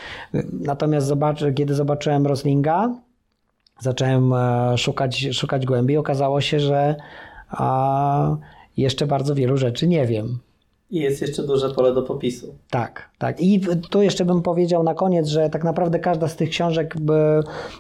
Natomiast 0.62 1.14
kiedy 1.56 1.74
zobaczyłem 1.74 2.28
Roslinga, 2.28 2.90
zacząłem 3.84 4.34
e, 4.34 4.78
szukać, 4.78 5.28
szukać 5.32 5.66
głębiej. 5.66 5.98
Okazało 5.98 6.42
się, 6.42 6.60
że 6.60 6.96
jeszcze 8.78 9.08
bardzo 9.08 9.36
wielu 9.36 9.58
rzeczy 9.58 9.88
nie 9.88 10.06
wiem. 10.06 10.40
I 10.92 11.00
jest 11.00 11.22
jeszcze 11.22 11.44
duże 11.44 11.70
pole 11.70 11.94
do 11.94 12.02
popisu. 12.02 12.56
Tak, 12.70 13.10
tak. 13.18 13.42
I 13.42 13.62
tu 13.90 14.02
jeszcze 14.02 14.26
bym 14.26 14.42
powiedział 14.42 14.84
na 14.84 14.94
koniec, 14.94 15.28
że 15.28 15.50
tak 15.50 15.64
naprawdę 15.64 16.00
każda 16.00 16.28
z 16.28 16.36
tych 16.36 16.50
książek, 16.50 16.96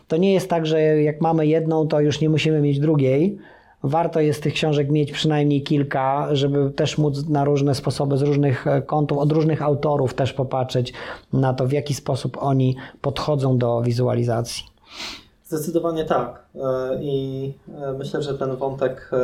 to 0.07 0.17
nie 0.17 0.33
jest 0.33 0.49
tak, 0.49 0.65
że 0.65 1.01
jak 1.01 1.21
mamy 1.21 1.47
jedną, 1.47 1.87
to 1.87 1.99
już 1.99 2.21
nie 2.21 2.29
musimy 2.29 2.61
mieć 2.61 2.79
drugiej. 2.79 3.37
Warto 3.83 4.19
jest 4.19 4.43
tych 4.43 4.53
książek 4.53 4.91
mieć 4.91 5.11
przynajmniej 5.11 5.63
kilka, 5.63 6.27
żeby 6.31 6.71
też 6.71 6.97
móc 6.97 7.29
na 7.29 7.43
różne 7.43 7.75
sposoby, 7.75 8.17
z 8.17 8.21
różnych 8.21 8.67
e, 8.67 8.81
kątów, 8.81 9.17
od 9.17 9.31
różnych 9.31 9.61
autorów 9.61 10.13
też 10.13 10.33
popatrzeć 10.33 10.93
na 11.33 11.53
to, 11.53 11.67
w 11.67 11.71
jaki 11.71 11.93
sposób 11.93 12.37
oni 12.39 12.75
podchodzą 13.01 13.57
do 13.57 13.81
wizualizacji. 13.81 14.63
Zdecydowanie 15.53 16.05
tak. 16.05 16.45
E, 16.55 16.59
I 17.01 17.53
e, 17.81 17.93
myślę, 17.93 18.21
że 18.21 18.37
ten 18.37 18.55
wątek 18.55 19.11
e, 19.13 19.17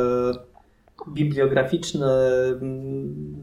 bibliograficzny, 1.08 2.06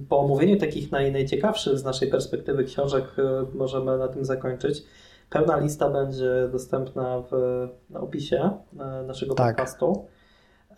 po 0.10 0.20
omówieniu 0.20 0.58
takich 0.60 0.92
naj, 0.92 1.12
najciekawszych 1.12 1.80
z 1.80 1.84
naszej 1.84 2.10
perspektywy 2.10 2.64
książek, 2.64 3.04
możemy 3.54 3.98
na 3.98 4.08
tym 4.08 4.26
zakończyć. 4.26 4.84
Pełna 5.30 5.58
lista 5.58 5.90
będzie 5.90 6.50
dostępna 6.52 7.24
w 7.32 7.68
opisie 7.94 8.50
naszego 9.08 9.36
tak. 9.36 9.56
podcastu. 9.56 10.06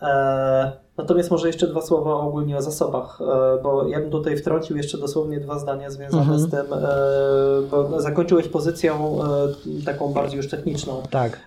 E, 0.02 0.72
natomiast 0.98 1.32
może 1.32 1.48
jeszcze 1.48 1.68
dwa 1.68 1.82
słowa 1.82 2.14
ogólnie 2.14 2.58
o 2.58 2.62
zasobach, 2.62 3.20
e, 3.22 3.62
bo 3.64 3.88
ja 3.88 4.00
bym 4.00 4.10
tutaj 4.12 4.38
wtrącił 4.38 4.78
jeszcze 4.78 4.98
dosłownie 4.98 5.40
dwa 5.40 5.60
zdania 5.60 5.90
związane 5.90 6.22
mhm. 6.22 6.40
z 6.40 6.52
tym, 6.52 6.74
e, 6.74 6.88
bo 7.72 8.02
zakończyłeś 8.02 8.48
pozycją 8.48 9.20
taką 9.86 10.14
bardziej 10.14 10.38
już 10.38 10.50
techniczną. 10.50 11.02
Tak. 11.10 11.40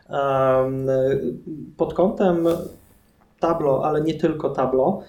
Pod 1.76 1.94
kątem 1.94 2.48
Tableau, 3.40 3.82
ale 3.82 4.00
nie 4.00 4.14
tylko 4.14 4.50
Tableau, 4.50 5.02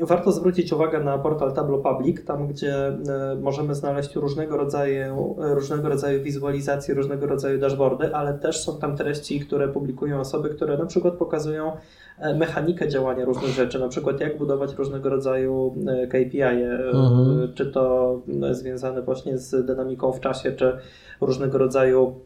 Warto 0.00 0.32
zwrócić 0.32 0.72
uwagę 0.72 1.00
na 1.00 1.18
portal 1.18 1.52
Tableau 1.52 1.82
Public, 1.82 2.24
tam 2.24 2.48
gdzie 2.48 2.98
możemy 3.40 3.74
znaleźć 3.74 4.16
różnego 4.16 4.56
rodzaju, 4.56 5.36
różnego 5.38 5.88
rodzaju 5.88 6.22
wizualizacje, 6.22 6.94
różnego 6.94 7.26
rodzaju 7.26 7.58
dashboardy, 7.60 8.14
ale 8.14 8.34
też 8.34 8.60
są 8.60 8.78
tam 8.78 8.96
treści, 8.96 9.40
które 9.40 9.68
publikują 9.68 10.20
osoby, 10.20 10.48
które 10.48 10.78
na 10.78 10.86
przykład 10.86 11.14
pokazują 11.14 11.72
e, 12.18 12.34
mechanikę 12.34 12.88
działania 12.88 13.24
różnych 13.24 13.50
rzeczy, 13.50 13.78
na 13.78 13.88
przykład 13.88 14.20
jak 14.20 14.38
budować 14.38 14.74
różnego 14.74 15.08
rodzaju 15.08 15.74
e, 15.86 16.06
KPI, 16.06 16.38
-e, 16.38 16.96
mhm. 16.96 17.52
czy 17.54 17.66
to 17.66 18.20
związane 18.50 19.02
właśnie 19.02 19.38
z 19.38 19.66
dynamiką 19.66 20.12
w 20.12 20.20
czasie, 20.20 20.52
czy 20.52 20.78
różnego 21.20 21.58
rodzaju 21.58 22.20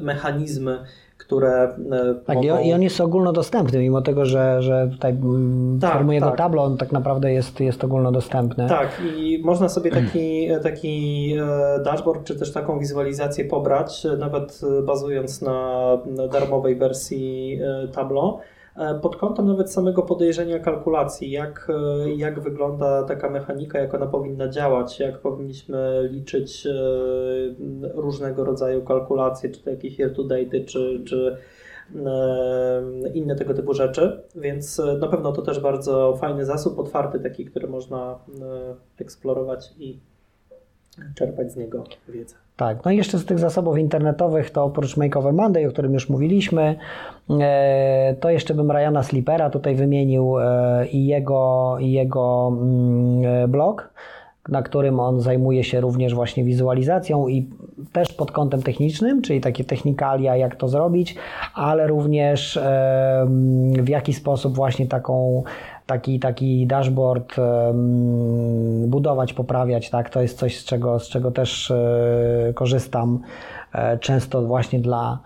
mechanizmy 0.00 0.78
które. 1.26 1.76
E, 1.92 2.14
tak, 2.26 2.36
mogą... 2.36 2.58
i 2.58 2.72
on 2.72 2.82
jest 2.82 3.00
ogólnodostępny, 3.00 3.78
mimo 3.78 4.02
tego, 4.02 4.26
że, 4.26 4.62
że 4.62 4.88
tutaj 4.92 5.16
tak, 5.80 5.92
formuje 5.92 6.20
tak. 6.20 6.30
go 6.30 6.36
tablo, 6.36 6.64
on 6.64 6.76
tak 6.76 6.92
naprawdę 6.92 7.32
jest, 7.32 7.60
jest 7.60 7.84
ogólnodostępny. 7.84 8.68
Tak, 8.68 9.02
i 9.16 9.40
można 9.44 9.68
sobie 9.68 9.90
taki, 9.90 10.48
taki 10.62 11.34
e, 11.40 11.82
dashboard, 11.82 12.24
czy 12.24 12.38
też 12.38 12.52
taką 12.52 12.78
wizualizację 12.78 13.44
pobrać, 13.44 14.06
nawet 14.18 14.60
bazując 14.86 15.42
na 15.42 15.98
darmowej 16.32 16.76
wersji 16.76 17.58
Tableau 17.92 18.38
E, 18.38 18.53
pod 19.02 19.16
kątem 19.16 19.46
nawet 19.46 19.72
samego 19.72 20.02
podejrzenia 20.02 20.58
kalkulacji, 20.58 21.30
jak, 21.30 21.68
e, 21.70 22.14
jak 22.14 22.40
wygląda 22.40 23.02
taka 23.02 23.30
mechanika, 23.30 23.78
jak 23.78 23.94
ona 23.94 24.06
powinna 24.06 24.48
działać, 24.48 25.00
jak 25.00 25.18
powinniśmy 25.18 26.08
liczyć 26.12 26.66
e, 26.66 26.72
różnego 27.94 28.44
rodzaju 28.44 28.82
kalkulacje, 28.82 29.50
czy 29.50 29.62
to 29.62 29.70
jakieś 29.70 29.98
year 29.98 30.14
to 30.14 30.24
date, 30.24 30.60
czy, 30.60 31.02
czy 31.06 31.36
inne 33.14 33.36
tego 33.36 33.54
typu 33.54 33.74
rzeczy, 33.74 34.22
więc 34.34 34.82
na 35.00 35.06
pewno 35.06 35.32
to 35.32 35.42
też 35.42 35.60
bardzo 35.60 36.16
fajny 36.16 36.44
zasób, 36.44 36.78
otwarty 36.78 37.20
taki, 37.20 37.44
który 37.44 37.68
można 37.68 38.18
eksplorować 38.98 39.72
i 39.78 40.00
czerpać 41.14 41.52
z 41.52 41.56
niego 41.56 41.84
wiedzę. 42.08 42.36
Tak, 42.56 42.84
no 42.84 42.90
i 42.90 42.96
jeszcze 42.96 43.18
z 43.18 43.24
tych 43.24 43.38
zasobów 43.38 43.78
internetowych 43.78 44.50
to 44.50 44.64
oprócz 44.64 44.96
Makeover 44.96 45.32
Monday, 45.32 45.68
o 45.68 45.70
którym 45.70 45.94
już 45.94 46.08
mówiliśmy, 46.08 46.76
e, 47.40 48.14
to 48.20 48.30
jeszcze 48.30 48.54
bym 48.54 48.70
Ryana 48.70 49.02
Slipera 49.02 49.50
tutaj 49.50 49.74
wymienił 49.74 50.38
e, 50.38 50.86
i 50.86 51.06
jego, 51.06 51.76
i 51.80 51.92
jego 51.92 52.52
mm, 52.52 53.44
e, 53.44 53.48
blog, 53.48 53.90
na 54.48 54.62
którym 54.62 55.00
on 55.00 55.20
zajmuje 55.20 55.64
się 55.64 55.80
również 55.80 56.14
właśnie 56.14 56.44
wizualizacją 56.44 57.28
i 57.28 57.50
też 57.92 58.12
pod 58.12 58.32
kątem 58.32 58.62
technicznym, 58.62 59.22
czyli 59.22 59.40
takie 59.40 59.64
technikalia, 59.64 60.36
jak 60.36 60.56
to 60.56 60.68
zrobić, 60.68 61.16
ale 61.54 61.86
również 61.86 62.58
w 63.82 63.88
jaki 63.88 64.12
sposób 64.12 64.56
właśnie 64.56 64.86
taką 64.86 65.42
taki, 65.86 66.20
taki 66.20 66.66
dashboard 66.66 67.34
budować, 68.86 69.32
poprawiać, 69.32 69.90
tak? 69.90 70.10
To 70.10 70.22
jest 70.22 70.38
coś, 70.38 70.60
z 70.60 70.64
czego, 70.64 70.98
z 70.98 71.08
czego 71.08 71.30
też 71.30 71.70
e, 71.70 72.52
korzystam 72.54 73.20
e, 73.72 73.98
często 73.98 74.42
właśnie 74.42 74.80
dla, 74.80 75.18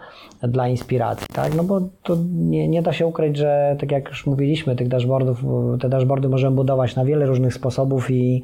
dla 0.42 0.68
inspiracji, 0.68 1.26
tak? 1.32 1.54
No 1.54 1.64
bo 1.64 1.80
to 2.02 2.16
nie, 2.34 2.68
nie 2.68 2.82
da 2.82 2.92
się 2.92 3.06
ukryć, 3.06 3.36
że 3.36 3.76
tak 3.80 3.92
jak 3.92 4.09
już 4.09 4.26
mówiliśmy, 4.26 4.76
tych 4.76 4.88
dashboardów, 4.88 5.44
te 5.80 5.88
dashboardy 5.88 6.28
możemy 6.28 6.56
budować 6.56 6.96
na 6.96 7.04
wiele 7.04 7.26
różnych 7.26 7.54
sposobów 7.54 8.11
i, 8.11 8.42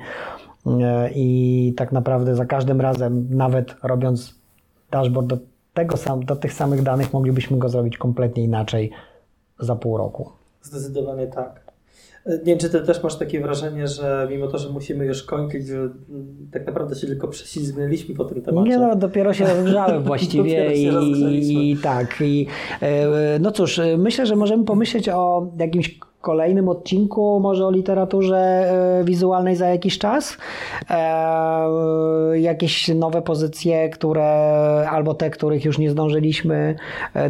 e, 0.66 1.10
i 1.14 1.74
tak 1.76 1.92
naprawdę 1.92 2.36
za 2.36 2.44
każdym 2.44 2.80
razem, 2.80 3.26
nawet 3.30 3.74
robiąc 3.82 4.34
dashboard 4.90 5.26
do, 5.26 5.38
tego 5.74 5.96
sam, 5.96 6.24
do 6.24 6.36
tych 6.36 6.52
samych 6.52 6.82
danych, 6.82 7.12
moglibyśmy 7.12 7.58
go 7.58 7.68
zrobić 7.68 7.98
kompletnie 7.98 8.44
inaczej 8.44 8.90
za 9.58 9.76
pół 9.76 9.96
roku. 9.96 10.30
Zdecydowanie 10.62 11.26
tak. 11.26 11.63
Nie 12.26 12.38
wiem, 12.44 12.58
czy 12.58 12.70
ty 12.70 12.80
też 12.80 13.02
masz 13.02 13.16
takie 13.16 13.40
wrażenie, 13.40 13.88
że 13.88 14.28
mimo 14.30 14.48
to, 14.48 14.58
że 14.58 14.68
musimy 14.68 15.06
już 15.06 15.22
kończyć, 15.22 15.66
że 15.66 15.90
tak 16.52 16.66
naprawdę 16.66 16.94
się 16.94 17.06
tylko 17.06 17.28
prześlizgnęliśmy 17.28 18.14
po 18.14 18.24
tym 18.24 18.42
temacie. 18.42 18.70
Nie 18.70 18.78
no, 18.78 18.96
dopiero 18.96 19.32
się 19.32 19.44
rozgrzałem 19.44 20.02
właściwie 20.12 20.74
i, 20.74 21.70
i, 21.70 21.76
tak. 21.76 22.20
I, 22.20 22.46
e, 22.82 23.38
no 23.38 23.50
cóż, 23.50 23.80
myślę, 23.98 24.26
że 24.26 24.36
możemy 24.36 24.64
pomyśleć 24.64 25.08
o 25.08 25.52
jakimś 25.58 25.98
kolejnym 26.20 26.68
odcinku, 26.68 27.40
może 27.40 27.66
o 27.66 27.70
literaturze 27.70 28.36
e, 28.36 29.04
wizualnej 29.04 29.56
za 29.56 29.68
jakiś 29.68 29.98
czas. 29.98 30.38
E, 30.90 32.40
jakieś 32.40 32.88
nowe 32.88 33.22
pozycje, 33.22 33.88
które 33.88 34.24
albo 34.90 35.14
te, 35.14 35.30
których 35.30 35.64
już 35.64 35.78
nie 35.78 35.90
zdążyliśmy 35.90 36.74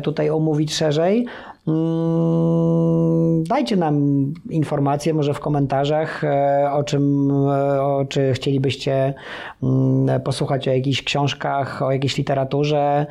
tutaj 0.03 0.30
omówić 0.30 0.74
szerzej. 0.74 1.26
Mm, 1.67 3.45
dajcie 3.45 3.77
nam 3.77 4.27
informacje 4.51 5.15
może 5.15 5.35
w 5.35 5.41
komentarzach 5.41 6.25
e, 6.25 6.69
o 6.73 6.85
czym, 6.85 7.31
e, 7.31 7.83
o, 7.83 8.05
czy 8.09 8.33
chcielibyście 8.33 9.15
mm, 9.62 10.21
posłuchać 10.21 10.69
o 10.69 10.73
jakichś 10.73 11.03
książkach, 11.03 11.83
o 11.83 11.93
jakiejś 11.93 12.19
literaturze, 12.19 13.07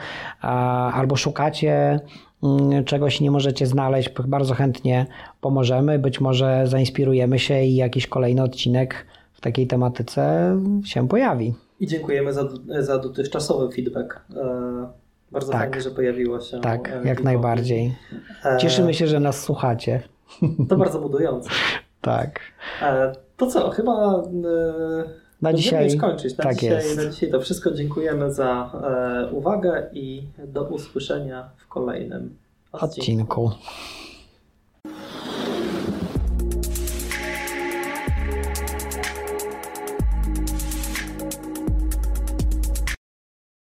albo 0.93 1.16
szukacie 1.16 1.99
mm, 2.43 2.84
czegoś 2.84 3.22
nie 3.22 3.32
możecie 3.32 3.68
znaleźć, 3.68 4.10
bardzo 4.28 4.54
chętnie 4.54 5.06
pomożemy. 5.41 5.99
Być 5.99 6.22
może 6.22 6.64
zainspirujemy 6.68 7.39
się 7.39 7.62
i 7.64 7.76
jakiś 7.76 8.08
kolejny 8.08 8.43
odcinek 8.43 9.06
w 9.34 9.41
takiej 9.41 9.68
tematyce 9.68 10.56
się 10.86 11.08
pojawi. 11.08 11.54
I 11.80 11.88
dziękujemy 11.88 12.34
za, 12.34 12.49
za 12.80 12.97
dotychczasowy 12.97 13.76
feedback. 13.76 14.26
Bardzo 15.34 15.51
tak. 15.51 15.61
fajnie, 15.61 15.81
że 15.81 15.91
pojawiło 15.91 16.41
się. 16.41 16.59
Tak, 16.61 16.89
e, 16.89 17.07
jak 17.07 17.23
najbardziej. 17.23 17.95
E, 18.45 18.57
Cieszymy 18.57 18.93
się, 18.93 19.07
że 19.07 19.19
nas 19.19 19.41
słuchacie. 19.43 20.01
To 20.69 20.75
bardzo 20.77 20.99
budujące. 20.99 21.49
tak. 22.01 22.39
E, 22.81 23.13
to 23.38 23.47
co, 23.47 23.69
chyba 23.69 24.23
na 25.41 25.53
dzisiaj 25.53 25.86
już 25.86 26.01
kończyć. 26.01 26.38
Na, 26.38 26.43
tak 26.43 26.55
dzisiaj, 26.55 26.75
jest. 26.75 26.97
na 26.97 27.05
dzisiaj 27.05 27.31
to 27.31 27.39
wszystko. 27.39 27.71
Dziękujemy 27.71 28.34
za 28.34 28.71
uwagę 29.31 29.89
i 29.93 30.27
do 30.47 30.63
usłyszenia 30.63 31.49
w 31.57 31.67
kolejnym 31.67 32.36
odcinku. 32.71 32.99
odcinku. 32.99 33.51